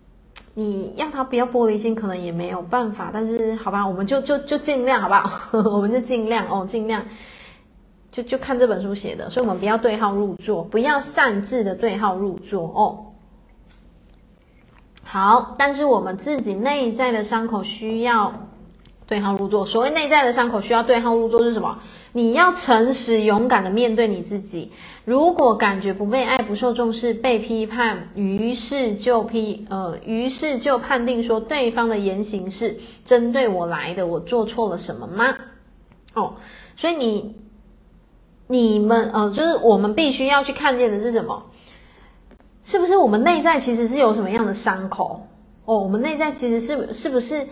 [0.54, 3.10] 你要他不要玻璃心，可能也没有办法。
[3.12, 5.58] 但是好吧，我们就就就尽量好不好？
[5.70, 7.04] 我们就尽量哦，尽量。
[8.10, 13.12] 就就看这本书写的，所以我们不要对号入座，不要擅自的对号入座哦。
[15.04, 18.32] 好，但是我们自己内在的伤口需要
[19.06, 19.66] 对号入座。
[19.66, 21.78] 所谓内在的伤口需要对号入座是什么？
[22.12, 24.70] 你要诚实勇敢的面对你自己。
[25.04, 35.34] 如果感觉不被爱、不受重视、被批判，于是就批呃，于是就判定说对方的言行是针对我来的，我做错了什么吗？
[36.14, 36.34] 哦，
[36.76, 37.36] 所以你。
[38.48, 41.42] 你们呃，就是我们必须要去看见的是什么？
[42.64, 45.26] 是不是我们内在其实是有什么样的伤口？
[45.64, 47.46] 哦，我们内在其实是是不是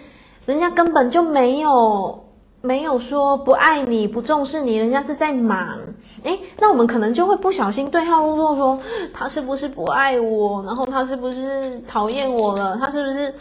[0.44, 2.22] 人家根本就没有
[2.62, 5.78] 没有说不爱你、不重视你，人家是在忙。
[6.24, 8.80] 诶，那我们可能就会不小心对号入座，说
[9.12, 10.62] 他是不是不爱我？
[10.64, 12.76] 然后他是不是讨厌我了？
[12.76, 13.34] 他是不是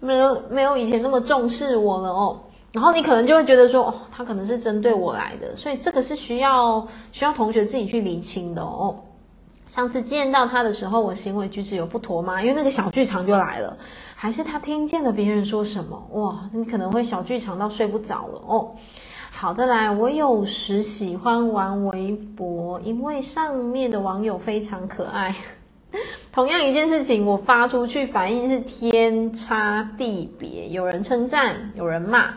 [0.00, 2.10] 没有没有以前那么重视我了？
[2.10, 2.38] 哦。
[2.72, 8.96] 然后你可能就会觉得说，哦，他可能是针对我来的，所以这个是需要需要同学自己去厘清的哦。
[9.66, 12.40] 上次见到他的时候，我行为举止有不妥吗？
[12.40, 13.76] 因为那个小剧场就来了，
[14.14, 16.08] 还是他听见了别人说什么？
[16.12, 18.70] 哇，你可能会小剧场到睡不着了哦。
[19.30, 25.34] 好的，来，我有时喜欢玩微博，因为上面的网友非常可爱。
[26.32, 32.32] 同样一件事情，我发出去反应是天差地别，有人称赞，有人骂。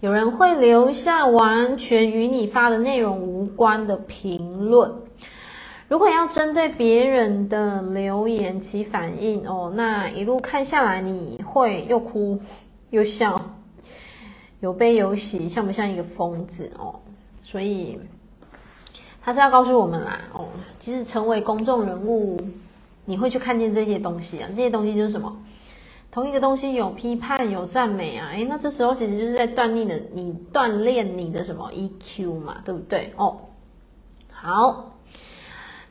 [0.00, 4.92] 有人会留下完全与你发的内容无关的评论。
[5.92, 12.40] 如果要针对别人的留言起反应哦，那一路看下来，你会又哭
[12.88, 13.38] 又笑，
[14.60, 16.98] 有悲有喜，像不像一个疯子哦？
[17.44, 18.00] 所以
[19.20, 20.46] 他是要告诉我们啦哦，
[20.78, 22.38] 其实成为公众人物，
[23.04, 25.36] 你会去看见这些东西啊，这些东西就是什么？
[26.10, 33.12] 同一个东西有批判有赞美啊，诶，那这时候其实就是在锻炼的你锻炼你的什么 EQ 嘛，对不对？
[33.18, 33.36] 哦，
[34.30, 34.91] 好，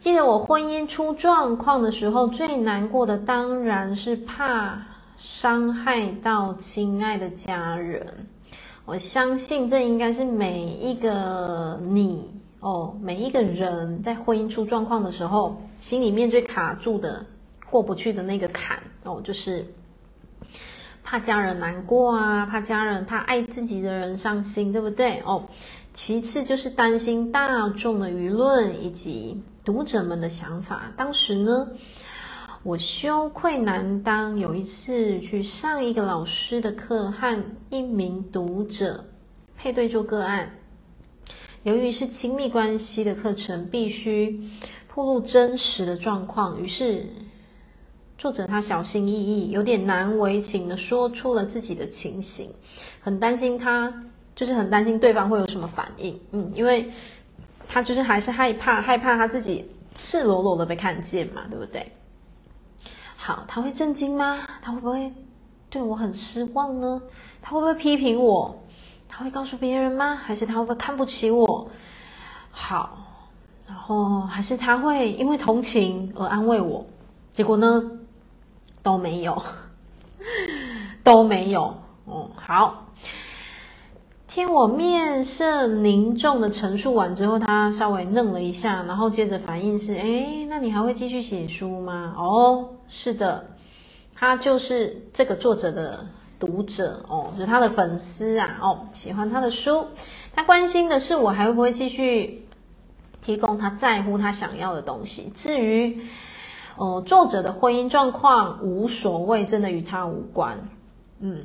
[0.01, 4.81] 记得我婚姻出状况的时候，最难过的当然是怕
[5.15, 8.25] 伤害到亲爱的家人。
[8.83, 17.23] 我相信这应该是每一个你哦，每一个人在婚姻出状况的时候，心里面最卡住的、
[17.69, 19.63] 过不去的那个坎哦，就是。
[21.11, 25.21] 怕家人难过啊，怕家人，怕爱自己的人伤心，对不对？
[25.25, 25.49] 哦，
[25.93, 30.89] 其次就是担心大众的舆论以及读者们的想法。
[30.95, 31.67] 当时呢，
[32.63, 34.39] 我羞愧难当。
[34.39, 39.03] 有一次去上一个老师的课，和一名读者
[39.57, 40.49] 配对做个案。
[41.63, 44.49] 由于是亲密关系的课程，必须
[44.95, 47.05] 暴露真实的状况，于是
[48.21, 52.53] 作者他小心翼翼，有点难为情的说出了自己的情形，
[53.01, 53.91] 很担心他，
[54.35, 56.19] 就是很担心对方会有什么反应。
[56.29, 56.87] 嗯，因为
[57.67, 61.91] 他就是还是害怕，害怕他自己赤裸裸的被看见嘛，对不对？
[63.15, 64.47] 好，他会震惊吗？
[64.61, 65.11] 他会不会
[65.71, 67.01] 对我很失望呢？
[67.41, 68.55] 他会不会批评我？
[69.09, 70.13] 他会告诉别人吗？
[70.13, 71.67] 还是他会不会看不起我？
[72.51, 72.99] 好，
[73.65, 76.85] 然后还是他会因为同情而安慰我？
[77.31, 77.97] 结果呢？
[78.83, 79.41] 都没有，
[81.03, 81.75] 都没有。
[82.05, 82.87] 哦，好。
[84.27, 92.15] 听我面色凝重的陈述完之后，他稍微愣了一下，然后接着反应是：哎，那你还会继续写书吗？
[92.17, 93.45] 哦，是的，
[94.15, 96.07] 他就是这个作者的
[96.39, 98.57] 读者哦，就是他的粉丝啊。
[98.61, 99.85] 哦，喜欢他的书，
[100.33, 102.47] 他关心的是我还会不会继续
[103.21, 105.29] 提供他在乎他想要的东西。
[105.35, 105.99] 至于。
[106.77, 110.57] 哦、作者的婚姻状况无所谓，真的与他无关。
[111.19, 111.43] 嗯，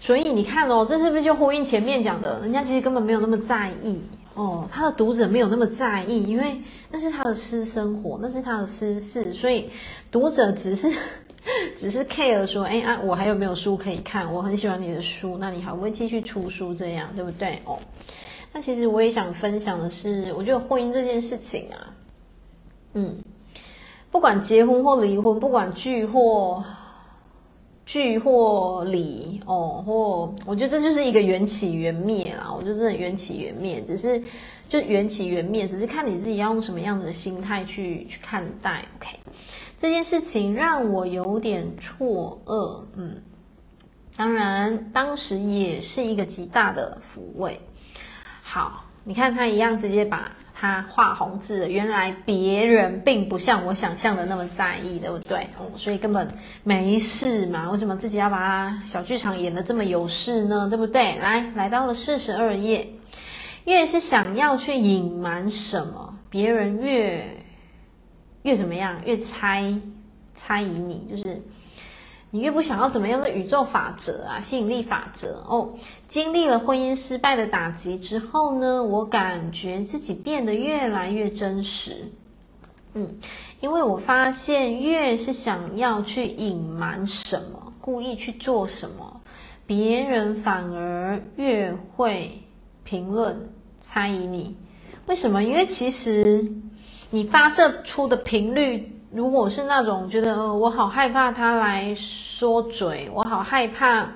[0.00, 2.40] 所以你看哦，这是不是就呼应前面讲的？
[2.40, 4.00] 人家其实根本没有那么在意
[4.34, 9.70] 哦，他的读者没有那么在意，因为那是他的私生活，那是他的私事，所以
[10.10, 10.92] 读者只是
[11.78, 14.32] 只是 care 说，哎啊，我还有没有书可以看？
[14.32, 16.74] 我很喜欢你的书，那你还会不会继续出书？
[16.74, 17.60] 这样对不对？
[17.64, 17.78] 哦，
[18.52, 21.94] 那其实我也想分享的是，我觉得婚姻这件事情啊，
[22.94, 23.16] 嗯。
[24.10, 26.64] 不管结婚或离婚，不管聚或
[27.84, 32.52] 聚或离哦，或我觉得这就是一个缘起缘灭啦。
[32.52, 34.22] 我觉得真的缘起缘灭，只是
[34.68, 38.84] 就缘起缘灭，只是看你自己要用什么样子的心态去去看待。
[38.98, 39.18] OK，
[39.76, 42.80] 这件事情让我有点错愕。
[42.96, 43.22] 嗯，
[44.16, 47.60] 当然当时也是一个极大的抚慰。
[48.42, 50.32] 好，你看他一样直接把。
[50.60, 55.38] 他画红字，原来别人并不像我想象的那么在意，对不对？
[55.56, 56.26] 哦，所以根本
[56.64, 57.70] 没事嘛。
[57.70, 60.66] 为什么自己要把小剧场演得这么有事呢？
[60.68, 61.16] 对不对？
[61.18, 62.88] 来，来到了四十二页，
[63.66, 67.24] 越是想要去隐瞒什么，别人越
[68.42, 69.00] 越怎么样？
[69.04, 69.72] 越猜
[70.34, 71.40] 猜疑你，就是。
[72.30, 75.70] 你越不想要怎么样的宇宙法则啊，吸引力法则哦。
[76.08, 82.12] 经历了婚姻失败的打击之后呢，我感觉自己变得越来越真实。
[82.92, 83.16] 嗯，
[83.60, 89.22] 因为我发现越是想要去隐瞒什么，故意去做什么，
[89.66, 92.42] 别人反而越会
[92.84, 93.48] 评论、
[93.80, 94.54] 猜疑你。
[95.06, 95.42] 为什么？
[95.42, 96.46] 因为其实
[97.08, 98.94] 你发射出的频率。
[99.10, 104.06] 如果是那种觉得，我好害怕他来说嘴，我好害怕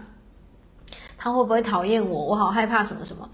[1.16, 3.28] 他会不会讨厌我，我好害怕什么什么。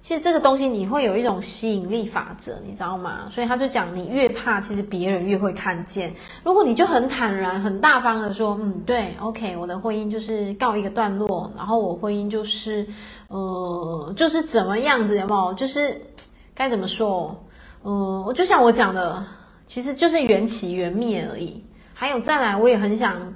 [0.00, 3.28] 其实这个东西你会有一种吸引力法则，你知道吗？
[3.30, 6.12] 所以他就讲，你越怕，其实别人越会看见。
[6.42, 12.84] 如果你就很坦然、很大方的说，嗯，对，OK，我的婚姻就是告一个段落，然后我婚姻就是，
[13.28, 15.52] 呃，就是怎么样子，有没有？
[15.54, 16.00] 就是
[16.54, 17.36] 该怎么说？
[17.82, 19.22] 呃，我就像我讲的。
[19.72, 21.64] 其实就是缘起缘灭而已。
[21.94, 23.32] 还有再来，我也很想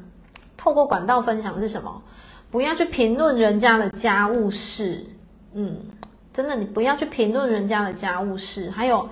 [0.55, 2.03] 透过管道分享是什么？
[2.51, 5.03] 不要去评论人家的家务事。
[5.55, 5.79] 嗯，
[6.35, 8.69] 真的，你不要去评论人家的家务事。
[8.69, 9.09] 还有，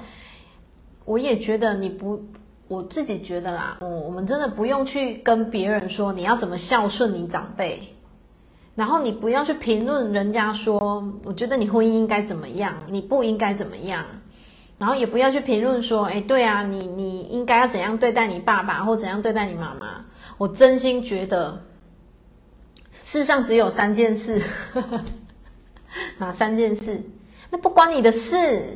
[1.07, 2.23] 我也觉得你不，
[2.69, 7.81] 我自己觉得啦，哦，我们真的不用去跟别人说你要怎么孝顺你长辈，
[8.75, 14.05] 然后你不要去评论人家说，我觉得你婚姻应该怎么样，你不应该怎么样。
[14.85, 20.05] 然后也不要去评论说，哎，对啊，你你应该要怎样对待你爸爸，或怎样对待你妈妈。
[20.37, 21.63] 我真心觉得，
[23.03, 24.43] 世上只有三件事，
[26.21, 27.01] 哪三件事？
[27.49, 28.75] 那不关你的事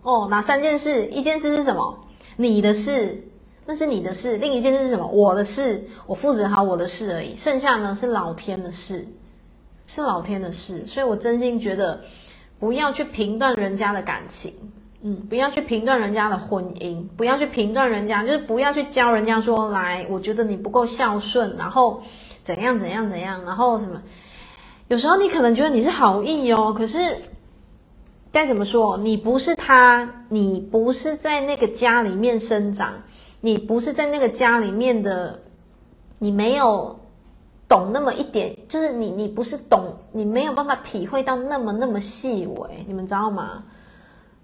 [0.00, 0.28] 哦。
[0.30, 1.04] 哪三件事？
[1.08, 2.06] 一件事是什么？
[2.36, 3.22] 你的事，
[3.66, 4.38] 那是你的事。
[4.38, 5.06] 另一件事是什么？
[5.08, 7.36] 我的事，我负责好我的事而已。
[7.36, 9.06] 剩下呢是老天的事，
[9.86, 10.86] 是老天的事。
[10.86, 12.02] 所以我真心觉得，
[12.58, 14.54] 不要去评断人家的感情。
[15.02, 22.02] 嗯，不要去评断人家的婚姻，不要去评断人家，就是不要去教人家说，来，我觉得你不够孝顺，然后
[22.42, 24.02] 怎样怎样怎样，然后什么？
[24.88, 26.98] 有时候你可能觉得你是好意哦，可是
[28.30, 28.98] 该怎么说？
[28.98, 32.92] 你不是他，你不是在那个家里面生长，
[33.40, 35.40] 你不是在那个家里面的，
[36.18, 36.94] 你没有
[37.66, 43.62] 懂那么一点，就是你你不是懂，你没有办法体会到那么那么细微，你们知道吗？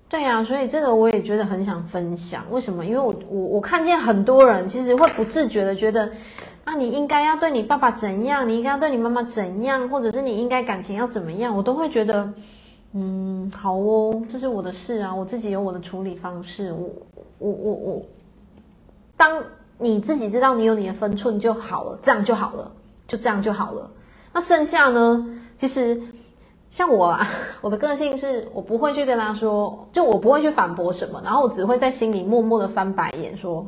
[0.08, 2.44] 对呀、啊，所以这个我也觉得很想分享。
[2.50, 2.84] 为什么？
[2.84, 6.08] 因为我我我看见很多人其实会不自觉的觉得，
[6.64, 12.32] 啊，你应该要对你爸爸怎样，你应该要对你妈妈怎样，或者是你应该感情要怎么样，我都会觉得，
[12.92, 16.72] 嗯，好哦，这是我的事啊，我自己有我的处理方式。
[16.72, 16.88] 我
[17.38, 18.02] 我我我，
[19.16, 19.42] 当
[19.76, 22.70] 你自己知道你有你的分寸就好了，这样就好了，
[23.08, 23.90] 就这样就好了。
[24.32, 25.26] 那剩下呢？
[25.56, 26.00] 其实
[26.70, 27.26] 像我啊，
[27.60, 33.66] 我的个性是我不会去跟他说，就我不会去反驳什么，然后我只会在心里默默的翻白眼，说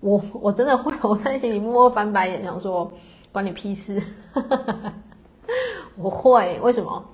[0.00, 2.90] 我我真的会，我在心里默默翻白眼，想说
[3.32, 4.00] 关你屁事。
[5.96, 7.04] 我会，为什么？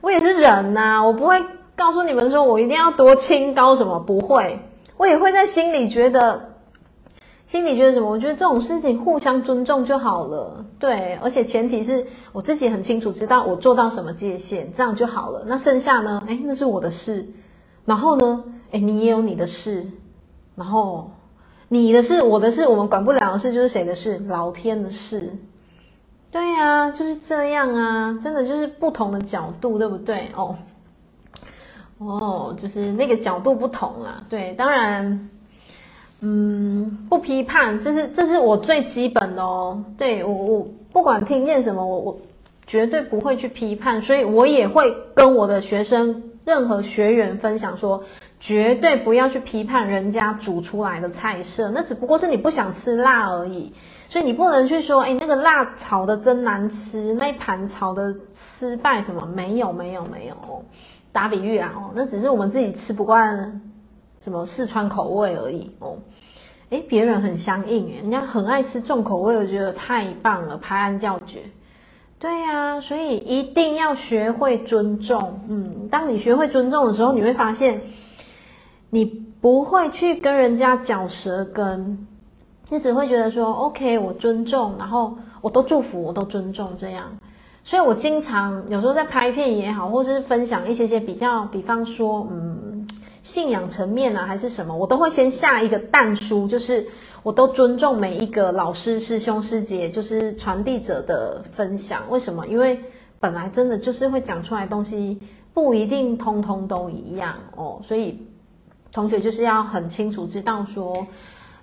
[0.00, 1.42] 我也是人呐、我不会
[1.76, 4.58] 告诉你们说我一定要多清高什么，不会。
[4.96, 6.53] 我也会在心里觉得，
[7.46, 8.08] 心里觉得什么？
[8.08, 10.64] 我觉得这种事情互相尊重就好了。
[10.78, 15.44] 对，而且前提是我自己很清楚知道我做到什么界限，这样就好了。
[15.46, 16.22] 那剩下呢？
[16.26, 17.26] 诶，那是我的事。
[17.84, 18.44] 然后呢？
[18.70, 19.86] 诶，你也有你的事。
[20.56, 21.10] 然后
[21.68, 24.18] 你的事、我的事，我们管不了的事就是谁的事？
[24.28, 25.36] 老天的事。
[26.30, 30.30] 对呀、就是这样啊，真的就是不同的角度，对不对？
[30.34, 30.56] 哦。
[31.98, 34.24] 哦，就是那个角度不同啊。
[34.28, 35.28] 对，当然，
[36.26, 39.78] 嗯，不批判，这是这是我最基本的哦。
[39.98, 42.18] 对，我我不管听见什么，我我
[42.66, 48.02] 绝对不会去批判，所以我也会跟我的学生、任何学员分享说，
[48.40, 53.70] 绝对不要去批判人家煮出来的菜色，那只不过是你不想吃辣而已。
[54.08, 59.26] 所以你不能去说，哎，那个辣炒的真难吃，那一盘炒的失败什么？
[59.34, 60.34] 没有，没有，没有。
[61.12, 63.60] 打比喻啊，哦，那只是我们自己吃不惯
[64.20, 65.96] 什么四川口味而已哦。
[66.70, 71.40] 诶，别人很相应，诶，人家很爱吃重口味，我觉得太棒了，拍案叫绝。
[72.18, 75.40] 对呀，所以一定要学会尊重。
[75.48, 77.80] 嗯，当你学会尊重的时候，你会发现，
[78.88, 82.06] 你不会去跟人家嚼舌根，
[82.70, 87.04] 你只会觉得说，OK，我尊重，然后我都祝福，我都尊重这样。
[87.62, 92.86] 所以，我经常有时候在拍片也好，或是分享一些些比较，比方说，嗯，
[93.24, 96.86] 信仰层面啊，还是什么，我都会先下一个但书，就是
[97.22, 102.02] 我都尊重每一个老师、师兄、师姐，就是传递者的分享。
[102.10, 102.46] 为什么？
[102.46, 102.78] 因为
[103.18, 105.18] 本来真的就是会讲出来东西
[105.54, 107.80] 不一定通通都一样哦。
[107.82, 108.20] 所以，
[108.92, 111.06] 同学就是要很清楚知道说，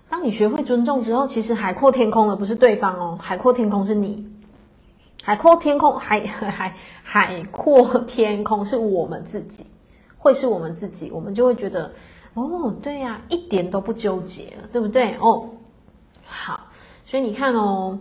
[0.09, 4.27] 当你学会尊重之后，其实海阔天空了，不是对方哦，海阔天空是你。
[5.21, 9.63] 海 阔天空，海海海阔天空是我们自己，
[10.21, 11.91] 会是我们自己，我们就会觉得，
[12.35, 15.15] 哦，对呀，一点都不纠结了，对不对？
[15.19, 15.49] 哦，
[16.23, 16.67] 好，
[17.07, 17.97] 所以你看哦，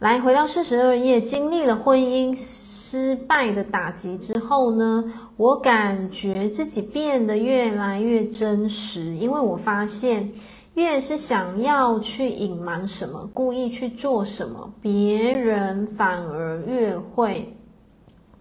[0.00, 5.04] 来回到四十二页，经历了婚姻失败的打击之后呢，
[5.36, 10.32] 我感觉自己变得越来越真实，因为我发现。
[10.74, 17.52] 越是想要去隐瞒什么，故意去做什么，别人反而越会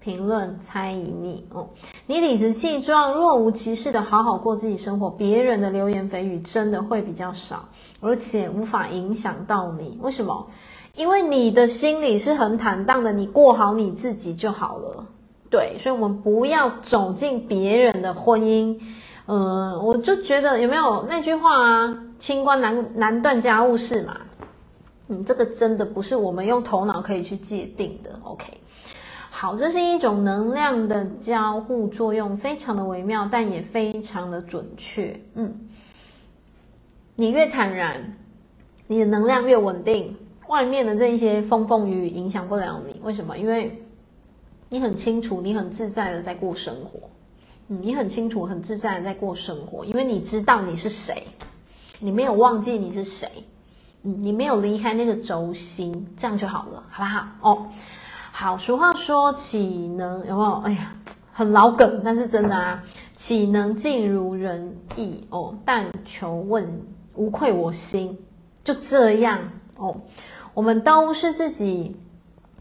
[0.07, 1.67] 评论猜疑你哦。
[2.05, 7.67] 你理直气壮、若无其事的好好过自己生活，别人的流言蜚语真的会比较少，
[7.99, 9.99] 而且无法影响到你。
[10.01, 10.47] 为什么？
[10.95, 15.05] 因为你的心里是很坦荡的，你过好你自己就好了。
[15.49, 18.79] 对，所以我们不要走进别人的婚姻。
[19.25, 21.97] 嗯，我就觉得有没有那句话啊？
[22.17, 24.15] 清官难难断家务事嘛。
[25.09, 28.17] 嗯，这个真的不是我们用头脑可以去界定的。
[28.23, 28.45] OK，
[29.39, 35.15] 好，这是一种能量的交互作用，非常的微妙，但也非常的准确。
[35.35, 35.55] 嗯，
[37.15, 38.17] 你越坦然，
[38.87, 40.17] 你的能量越稳定，
[40.47, 42.99] 外面的这一些风风雨雨影响不了你。
[43.03, 43.37] 为什么？
[43.37, 43.79] 因为
[44.69, 46.99] 你很清楚，你很自在的在过生活。
[47.67, 51.27] 嗯，你很清楚、很自在的在过生活，因为你知道你是谁，
[51.99, 53.29] 你没有忘记你是谁，
[54.01, 57.27] 嗯，你没有离开那个轴心，这样就好了，好不好？
[57.41, 57.67] 哦，
[58.39, 60.61] 好，俗话说，岂能有没有？
[60.63, 60.93] 哎呀，
[61.33, 62.83] 很老梗，但是真的啊，
[63.15, 65.25] 岂能尽如人意？
[65.31, 66.85] 哦，但求问
[67.15, 68.15] 无愧我心，
[68.63, 69.39] 就这样
[69.77, 69.99] 哦，
[70.53, 71.97] 我们都是自己。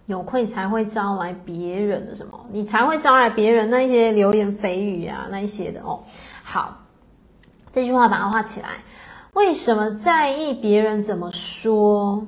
[0.07, 2.47] 有愧才会招来别人的什么？
[2.51, 6.01] 你才会招来别人那一些流言蜚语啊，那一些的哦。
[6.43, 6.75] 好，
[7.71, 8.79] 这句话把它画起来。
[9.35, 12.27] 为什么在意别人怎么说？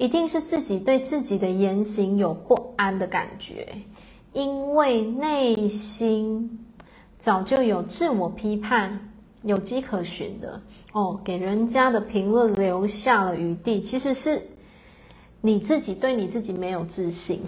[0.00, 3.68] 一定是自己对自己的言行有不安的感觉，
[4.32, 6.58] 因为内心
[7.18, 8.98] 早就有自我批判，
[9.42, 10.58] 有迹可循的
[10.92, 11.20] 哦。
[11.22, 14.42] 给人家的评论留下了余地，其实是。
[15.42, 17.40] 你自己对你自己没有自信，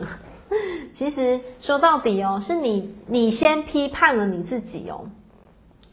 [0.94, 5.04] 其实说到底哦，是你你先批判了你自己哦。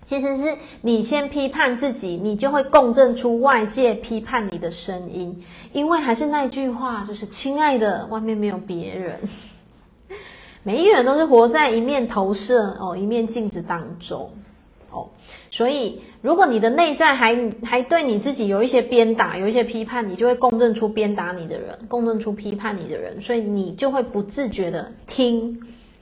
[0.05, 5.43] 其实是你先批判自己，你就会共振出外界批判你的声音。
[5.73, 9.19] 因为还是那句话，就是亲爱的，外面没有别人，
[10.61, 14.29] 每一个人都是活在一面投射哦，一面镜子当中
[14.91, 15.09] 哦。
[15.49, 25.59] 所以，如果你的内在还还对你自己有一些鞭打，有一些批判，你就会共振出鞭打你的人，共振出批判你的人，所以你就会不自觉的听，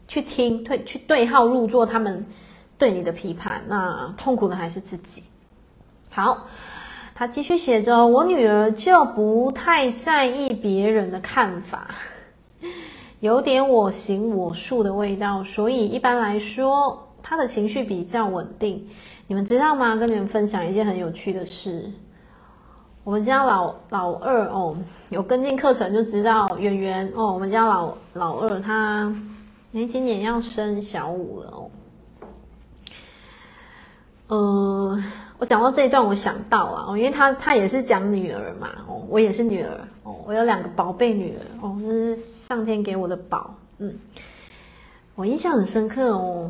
[0.10, 2.26] 去听，对，去对号入座他们
[2.84, 5.24] 对你的批判，那痛苦的还是自己。
[6.10, 6.48] 好，
[7.16, 11.96] 他继续写着：“我女儿就不太在意别人的看法，
[13.22, 18.86] 有点我行我素的味道，所以一般来说，她的情绪比较稳定。”
[19.28, 19.96] 你们知道吗？
[19.96, 21.90] 跟你们分享一件很有趣的事。
[23.06, 24.76] 我们家老老二哦，
[25.08, 29.10] 有跟进课程就知道，圆圆哦，我们家老老二他，
[29.72, 31.72] 哎，今年要升小五了哦。
[34.34, 35.04] 呃，
[35.38, 39.70] 我讲到这一段，我想到啊，哦，因为他他也是讲女儿嘛，哦，我也是女儿
[40.02, 43.96] 哦，我有两个宝贝女儿哦，这是上天给我的宝，嗯，
[45.14, 46.50] 我印象很深刻哦，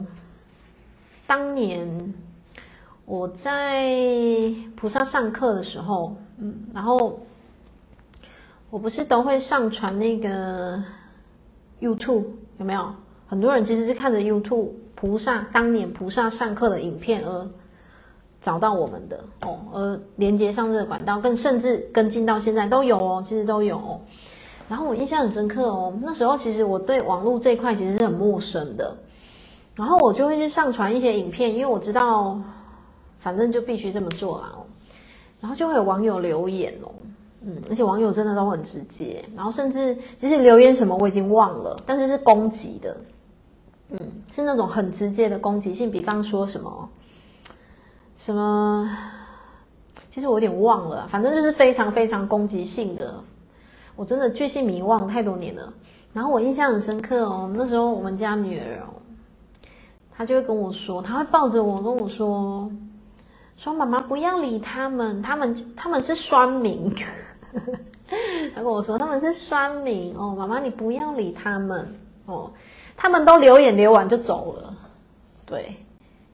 [1.28, 2.14] 当年。
[3.06, 3.94] 我在
[4.78, 7.20] 菩萨上课的时候，嗯，然后
[8.70, 10.82] 我不是都会上传那个
[11.82, 12.24] YouTube
[12.60, 12.96] 有没有？
[13.28, 17.50] 很多人其实是看着 YouTube 菩萨当年菩萨上课的影片而
[18.44, 24.00] 找到我们的哦，而连接上这个管道，更甚至跟进到现在都有哦，其实都有哦。
[24.70, 28.96] 然后我印象很深刻哦，那时候其实我对网络这一块其实是很陌生的，
[29.76, 32.40] 然后我就会去上传一些影片，因为我知道。
[33.20, 34.68] 反正就必须这么做啦哦，
[35.40, 36.92] 然后就会有网友留言哦，
[37.40, 42.98] 嗯，而且网友真的都很直接，然后甚至其实留言什么我已经忘了，但是是攻击的，
[43.92, 46.90] 嗯，是那种很直接的攻击性，比方说什么
[48.16, 48.98] 什么，
[50.10, 53.16] 其实我有点忘了，反正就是非常非常攻击性的，
[53.96, 55.74] 我真的巨细迷忘太多年了，
[56.14, 58.94] 然后我印象很深刻哦，那时候我们家女儿哦，
[60.16, 62.72] 她就会跟我说，她会抱着我跟我说。
[63.56, 66.92] 说妈妈不要理他们，他们他们是酸民。
[68.54, 71.88] 他跟我说他们是酸民哦，妈妈你不要理他们
[72.26, 72.52] 哦，
[72.98, 74.76] 他们都留言留完就走了。
[75.46, 75.78] 对，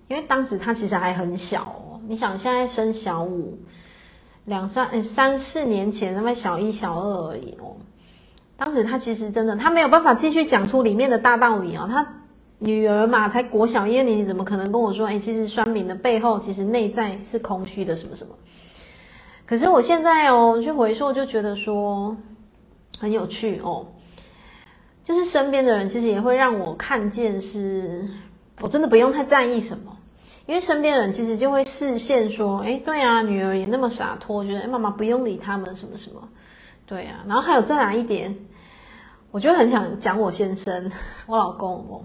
[0.10, 3.58] 因为当时他其实还很小哦，你想现在升小五，
[4.46, 7.78] 两三诶三四年前那么小一小二而已哦，
[8.58, 12.06] 当时他其实真的他没有办法继续讲出里面的大道理哦，他。
[12.62, 15.08] 女儿嘛，才国小一年，你怎么可能跟我说？
[15.08, 18.36] 哎，其实酸民的背后，其实内在是空虚的，什么什么？
[19.46, 22.14] 可是我现在哦，去回溯，就觉得说
[23.00, 23.88] 很有趣哦。
[25.06, 28.06] 就是身边的人，其实也会让我看见，是
[28.60, 29.96] 我真的不用太在意什么，
[30.50, 36.28] 因为身边人其实就会视线说，哎，对啊，女儿也那么洒脱，觉得哎，妈妈不用理他们，什么什么，
[36.88, 37.24] 对啊。
[37.28, 38.36] 然后还有再来一点，
[39.30, 40.92] 我就很想讲我先生，
[41.28, 42.02] 我老公哦。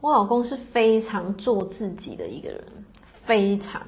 [0.00, 2.64] 我老公是非常做自己的一个人，
[3.26, 3.82] 非常，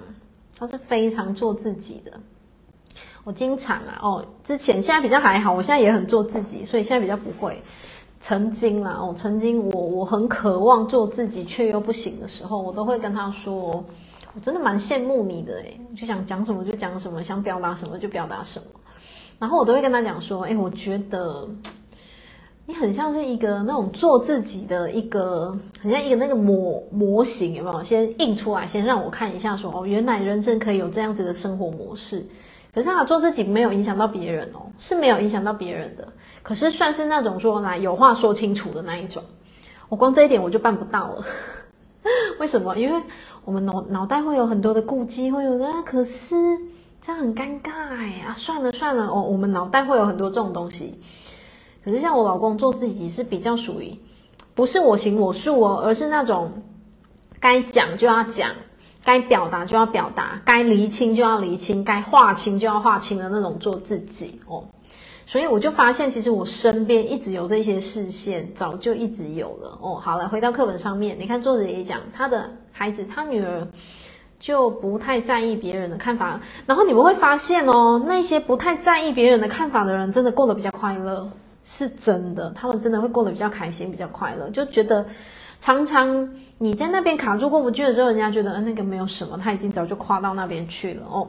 [0.59, 2.13] 他是非常做自己的。
[3.25, 7.63] 我经常啊，哦，之前现在比较还好，我现在也很做自己，所以现在比较不会。
[8.21, 13.85] 曾经啦，我，曾经我我很渴望做自己却又不行的时候，我都会跟他说，
[14.35, 18.67] 我真的蛮羡慕你的诶，就想讲什么就讲什么，想表达什么就表达什么。
[19.39, 21.49] 然后我都会跟他讲说，诶，我觉得。
[22.69, 27.81] 你很像是一个那种做自己的一个，很像一个那个模模型，有没有？
[27.85, 32.27] 先印出来，先让我看一下说，说哦，原来人生可以有这样子的生活模式。
[32.77, 36.13] 可是他做自己没有影响到别人哦，是没有影响到别人的。
[36.43, 39.23] 可是算是那种说来有话说清楚的那一种。
[39.89, 41.25] 我光这一点我就办不到了。
[42.39, 42.77] 为什么？
[42.77, 43.03] 因为
[43.47, 45.73] 我们脑脑袋会有很多的顾忌，会有的。
[45.87, 46.37] 可是
[47.01, 51.01] 这样很尴尬呀，算了算了哦，我们脑袋会有很多这种东西。
[51.83, 53.99] 可是像我老公做自己是比较属于，
[54.55, 56.63] 不是我行我素哦，而是那种
[57.41, 58.51] 该讲就要讲，
[59.07, 64.65] 该表达就要表达，该厘清就要厘清，该划清就要划清的那种做自己哦。
[65.25, 69.95] 所以我就发现，其实我身边一直有这些视线，早就一直有了哦。
[69.95, 73.69] 好了，回到课本上面，你看作者也讲，他的孩子，他女儿
[74.41, 81.31] 就不太在意别人的看法，然后你们会发现哦，那些不太在意别人的看法的人，真的过得比较快乐。
[81.65, 85.07] 是真的，他们真的会过得比较开心，比较快乐，就觉得
[85.61, 86.29] 常常
[86.59, 91.29] 你在那边卡住过不去的时候，人家觉得呃那个没有什么，他已经早就跨到那边去了哦。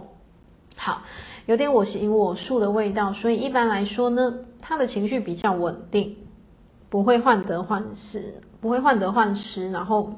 [0.77, 1.01] 好，
[1.47, 6.15] 有点我行我素的味道，所以一般来说呢，他的情绪比较稳定，
[6.89, 10.13] 不会患得患失，不会患得患失，然后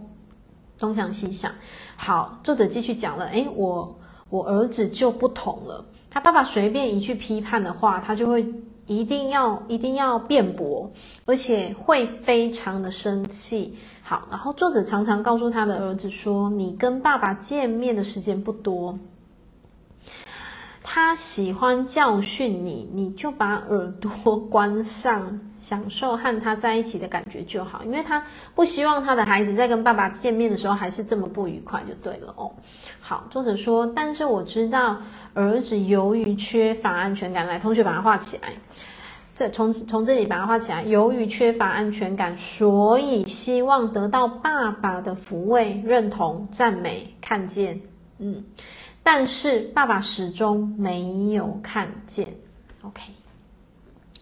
[0.78, 1.52] 东想西想。
[1.96, 4.00] 好，作者继续讲了，诶，我
[4.30, 8.46] 我儿子就不同了，他爸爸随便一句批判的话，他就会。
[8.90, 10.92] 一定要一定要辩驳，
[11.26, 13.78] 而且会非常的生气，
[14.10, 18.98] 好，然后作者常常告诉他的儿子说：“你跟爸爸见面的时间不多。”
[20.82, 27.84] 他喜欢教训你，你就把耳朵关上，享受和他在一起的感觉就好。
[27.84, 28.24] 因为他
[28.56, 32.52] 不希望他的孩子在跟爸爸见面的时候还是这么不愉快，就对了哦。
[33.00, 34.98] 好，作者说，但是我知道
[35.36, 38.54] 儿子由于缺乏安全感，来，同学把它画起来。
[39.40, 40.84] 这从从这里把它画起来。
[40.84, 47.80] 由于缺乏安全感，所以希望得到爸爸的抚慰、认同、赞美、看见。
[48.18, 48.44] 嗯。
[49.02, 52.28] 但是爸爸始终没有看见
[52.82, 53.02] ，OK，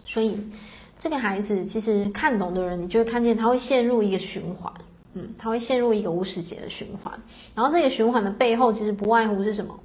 [0.04, 0.40] 所以
[1.00, 4.72] 这个孩子其实看懂的人，你就会看见他会陷入一个循环，
[5.14, 7.12] 嗯，他会陷入一个无始节的循环。
[7.56, 9.78] 然后这个循环的背后，其实不外乎是什么？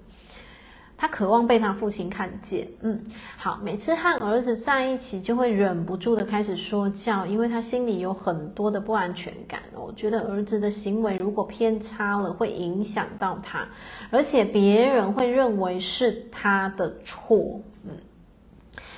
[0.95, 2.97] 他渴望被他父亲看见，嗯，
[3.35, 9.61] 好，每次和儿子在一起，就会忍不住的开始说教，因为他心里有很多的不安全感。
[9.75, 13.67] 我觉得儿子的行为如果偏差了，会影响到他，
[14.11, 17.91] 而且别人会认为是他的错，嗯，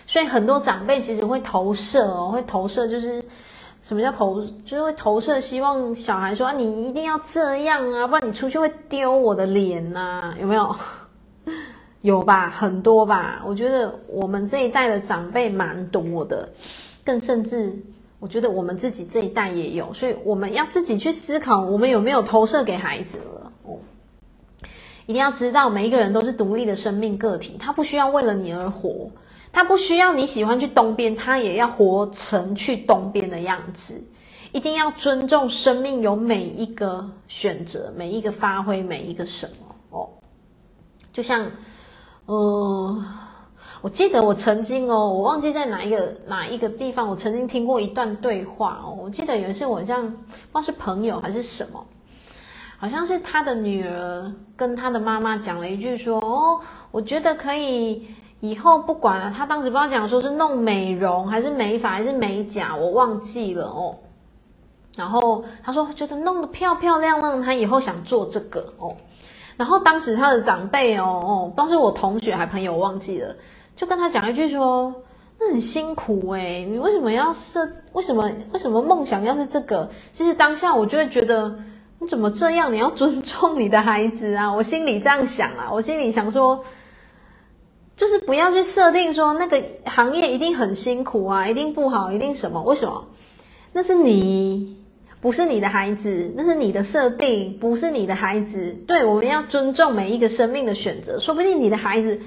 [0.05, 3.23] 所以很多长辈其实会投射哦，会投射，就是
[3.81, 10.75] 什么叫投，就是会投射，希望小孩说啊，你一定要这样啊，不然你出去会丢我的脸呐，有没有？
[12.05, 13.41] 有吧，很多吧。
[13.47, 16.47] 我觉得我们这一代的长辈蛮多的，
[17.03, 17.75] 更甚至，
[18.19, 19.91] 我觉得我们自己这一代也有。
[19.91, 23.51] 所以我们要自己去思考，我们有没有投射给孩子了？
[23.63, 23.79] 哦，
[25.07, 29.09] 一定要知道，每一个人都是独立的生命个体，他不需要为了你而活，
[29.51, 33.99] 他不需要你喜欢去东边，他也要活成去东边的样子。
[34.51, 40.07] 一定要尊重生命有每一个选择，每一个发挥，每一个什么哦，
[41.11, 41.49] 就像。
[42.25, 43.03] 呃，
[43.81, 48.97] 我记得我曾经哦，我忘记在哪一个哪一个地方，我曾经听过一段对话哦。
[49.03, 50.19] 我记得有一次我这样，不知
[50.53, 51.85] 道是朋友还是什么，
[52.79, 56.59] 好像是他的女儿跟他的妈妈讲了一句说：“哦，
[56.89, 58.07] 我觉得可以
[58.39, 63.95] 以后不管了。”他当时不知道讲说是弄美容还是美发还是美甲，我忘记了哦。
[64.95, 68.95] 然后他说觉得弄得漂漂亮亮，他以后想做这个哦。
[69.57, 73.35] 然后当时他的长辈哦哦，当时我同学还朋友忘记了，
[73.75, 74.93] 就跟他讲一句说
[75.39, 77.65] ：“那很辛苦诶，你为什么要设？
[77.93, 81.57] 为什么为什么梦想要是这个？”其实当下我就会觉得
[81.99, 82.73] 你怎么这样？
[82.73, 84.53] 你要尊重你的孩子啊！
[84.53, 86.65] 我心里这样想啊，我心里想说，
[87.95, 92.61] 就是不要去设定说那个行业一定很辛苦啊，一定不好，一定什么？
[92.63, 93.05] 为什么？
[93.71, 94.84] 那是你。
[95.25, 98.75] 不是你的孩子，那是你的设定，不是你的孩子。
[98.85, 101.19] 对，我们要尊重每一个生命的选择。
[101.19, 102.19] 说不定你的孩子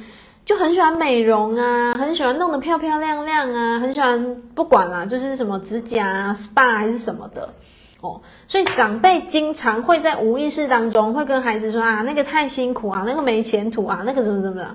[0.45, 7.55] 就很喜欢美容啊，很喜欢弄得漂漂亮亮啊，很喜欢不管啦、啊，就是什么指甲啊、SPA 还是什么的
[8.01, 8.21] 哦。
[8.49, 14.75] 所以长辈经常会在无意识当中会跟孩子说啊，那个太辛苦啊，那个没前途啊，那个怎么怎么的。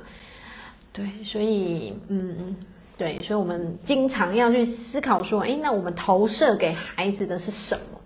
[0.93, 2.55] 对，所以嗯，
[2.97, 7.99] 对，所以我们经常要去思考说，诶，那我们投射给孩子的是什么？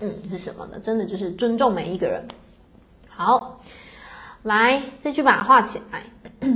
[0.00, 0.78] 嗯，是什么呢？
[0.78, 2.26] 真的就是尊重每一个人。
[3.08, 3.60] 好，
[4.42, 6.04] 来这句把它画起来。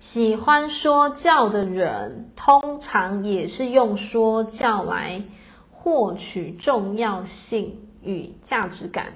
[0.00, 5.22] 喜欢说教的人，通常也是用说教来
[5.70, 9.12] 获取重要性与价值感。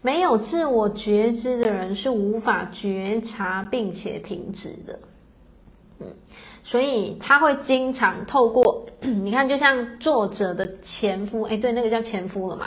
[0.00, 4.98] 没有自我觉知的人是无法觉察并且停止的。
[6.68, 12.66] 所以他会经常透过， 你看，就像作者的前夫，哎，对，那个叫前夫了嘛，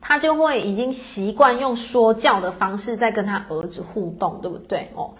[0.00, 4.88] 他就会已经习惯用说教的方式在跟他儿子互动，对不对？
[4.96, 5.14] 哦，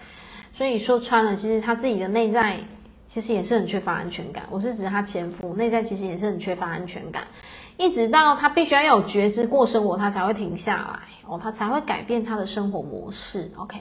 [0.58, 2.58] 所以说穿了，其实他自己的内在
[3.06, 4.42] 其实也是很缺乏安全感。
[4.50, 7.28] 我是指他前夫内在其实也是很缺乏安全感，
[7.76, 13.52] 一直到他必须要有觉知过生活，他才会停下来，哦，他才会改变他的生活模式。
[13.56, 13.78] OK，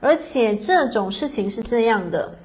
[0.00, 2.36] 而且这种事情是这样的。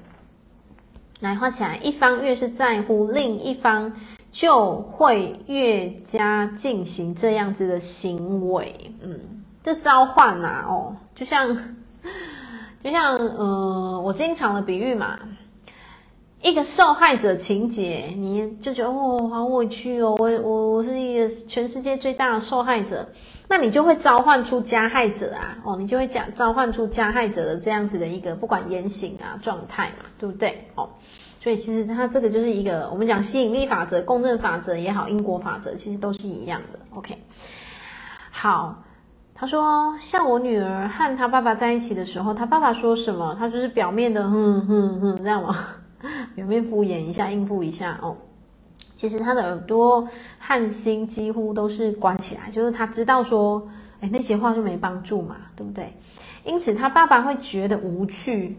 [1.22, 3.92] 来画起来，一方越是在乎，另一方
[4.30, 8.74] 就会越加进行这样子的行为。
[9.02, 9.18] 嗯，
[9.62, 11.56] 这召唤呐、啊，哦，就像，
[12.82, 15.18] 就像，呃，我经常的比喻嘛，
[16.42, 23.08] 一个受害者情节，你就觉得哦，好委屈哦，我我我是一个全世界最大的受害者，
[23.48, 30.66] 那你就会召唤出加害者啊，哦，你就会讲召唤出加害者的这样子的一个不管言行啊状态嘛，对不对？
[30.74, 30.88] 哦。
[31.40, 36.78] 所以其实它这个就是一个我们讲吸引力法则、共振法则也好，因果法则其实都是一样的。
[36.90, 37.16] OK，
[38.30, 38.80] 好，
[39.34, 45.56] 他说像我女儿和她爸爸在一起的时候，她爸爸说什么，她就是表面的哼哼哼这样吗？
[46.34, 48.16] 表面敷衍一下，应付一下哦。
[48.96, 53.68] 其实他的耳朵和心几乎都是关起来，就是他知道说，
[54.00, 55.92] 哎，那些话就没帮助嘛，对不对？
[56.44, 58.56] 因此他爸爸会觉得无趣。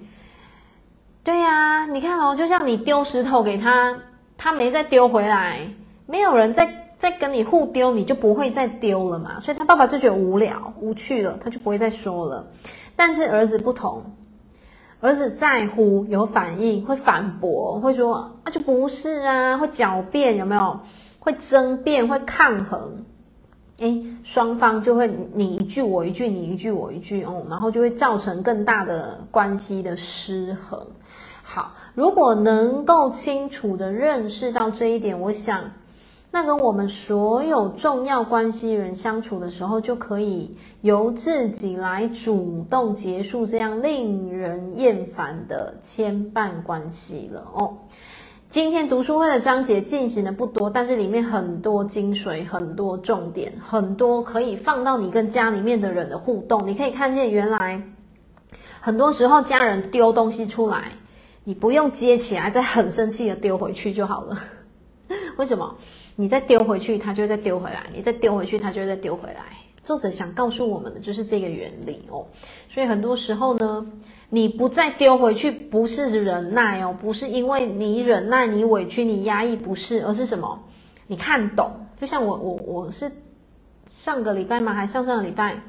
[1.24, 3.98] 对呀，你看哦，就像你丢石头给他，
[4.38, 5.66] 他没再丢回来，
[6.06, 9.40] 没有人再再跟你互丢，你就不会再丢了嘛。
[9.40, 12.46] 所以他爸爸就觉得无聊、无趣了，他就不会再说了。
[12.98, 14.04] 但是儿子不同。
[15.04, 20.80] 儿子在乎，有反应，会反驳，会说啊，就不是啊，会狡辩，有没有？
[21.20, 23.04] 会争辩，会抗衡，
[23.80, 30.80] 诶，双方就会你一句我一句，你一句我一句哦，然后就会造成更大的关系的失衡。
[31.44, 35.70] 好，如果能够清楚地认识到这一点，我想。
[36.36, 47.78] 那跟我们所有重要关系人相处的时候，就可以由自己来主动结束这样令人厌烦的牵绊关系了哦。
[48.50, 56.66] 今天读书会的章节进行的不多，但是里面很多精髓，很多重点，很多可以放到你跟家里面的人的互动。
[56.66, 57.80] 你可以看见，原来
[58.80, 60.94] 很多时候家人丢东西出来，
[61.44, 64.36] 你不用接起来，再很生气的丢回去就好了。
[65.38, 65.76] 为什么？
[66.16, 69.44] 你再丢回去，它就会再丢回来；你再丢回去，它就会再丢回来。
[69.84, 72.26] 作者想告诉我们的就是这个原理哦。
[72.70, 73.86] 所以很多时候呢，
[74.30, 80.64] 你不再丢回去，不是忍耐哦，不是因为你忍耐、你委屈、你压抑，不是，而是什么？
[81.08, 81.72] 你看懂。
[82.00, 83.12] 就像我，我，我是
[83.90, 84.74] 上个礼拜吗？
[84.74, 85.60] 还上上个礼拜，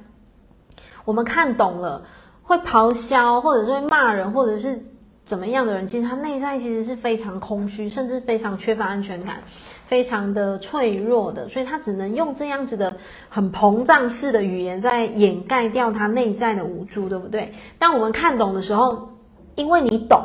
[1.05, 2.07] 我们看懂了，
[2.42, 4.84] 会咆哮，或者是会骂人，或者是。
[5.25, 9.43] 怎么样的人，其实他内在其实是非常空虚，甚至非常缺乏安全感，
[9.87, 12.95] 非常的脆弱的，所以他只能用这样子的
[13.31, 17.51] 很膨胀式的语言在掩盖掉他内在的无助，对不对？
[17.79, 19.09] 当我们看懂的时候，
[19.55, 20.20] 因为你懂，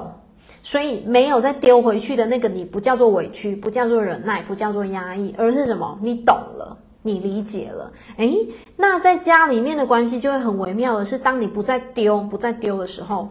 [0.62, 5.98] 所以没有再丢回去的那个你，不叫做委屈，不叫做忍耐，不叫做压抑，而是什么？
[6.02, 7.90] 你懂了，你理解了。
[8.18, 8.36] 诶，
[8.76, 13.30] 那在家里面的关系就会很微妙的是，当你不再丢，不再丢的时候。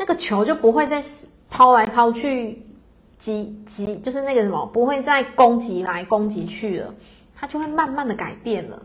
[0.00, 1.04] 那个球就不会再
[1.50, 2.64] 抛来抛去，
[3.18, 6.94] 击击就是那个什么，不会再攻击来攻击去了，
[7.36, 8.82] 它就会慢慢的改变了。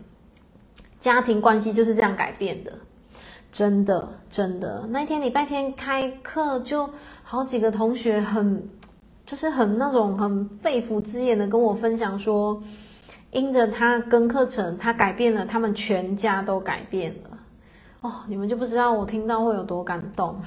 [0.99, 2.73] 家庭关系就是这样改变的，
[3.49, 4.85] 真的真的。
[4.89, 6.89] 那一天礼拜天开课，就
[7.23, 8.67] 好几个同学很，
[9.25, 12.61] 就是很那种很肺腑之言的跟我分享说，
[13.31, 17.37] 因着他跟课程，他改变了，他们全家都改变了。
[18.01, 20.39] 哦，你们就不知道我听到会有多感动。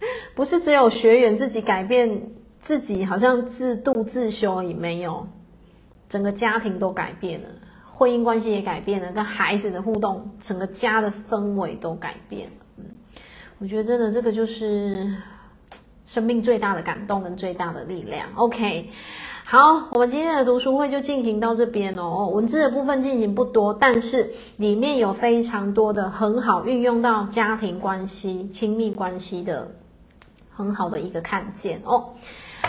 [0.34, 2.30] 不是只有学员自己改变
[2.60, 5.26] 自己，好像自度自修也没有，
[6.08, 7.48] 整个家庭都改变了，
[7.86, 12.52] 婚姻关系也改变了，跟孩子的互动，整个家的氛围都改变了。
[12.78, 12.84] 嗯，
[13.58, 15.14] 我觉得真的这个就是
[16.06, 18.28] 生命最大的感动跟最大的力量。
[18.36, 18.88] OK，
[19.44, 22.30] 好，我们今天的读书会就进行到这边哦。
[22.32, 29.70] 文字的部分进行不多，但是里面有非常多的很好运用到家庭关系、亲密关系的。
[30.58, 32.04] 很好的一个看见哦，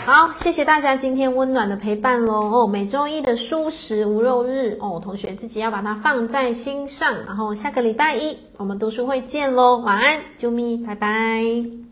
[0.06, 2.66] 好，谢谢大家今天温暖的陪伴喽哦。
[2.68, 11.89] 每周一的蔬食无肉日哦，同学自己要把它放在心上，然后下个礼拜一我们读书会见喽，晚安，啾咪，拜拜。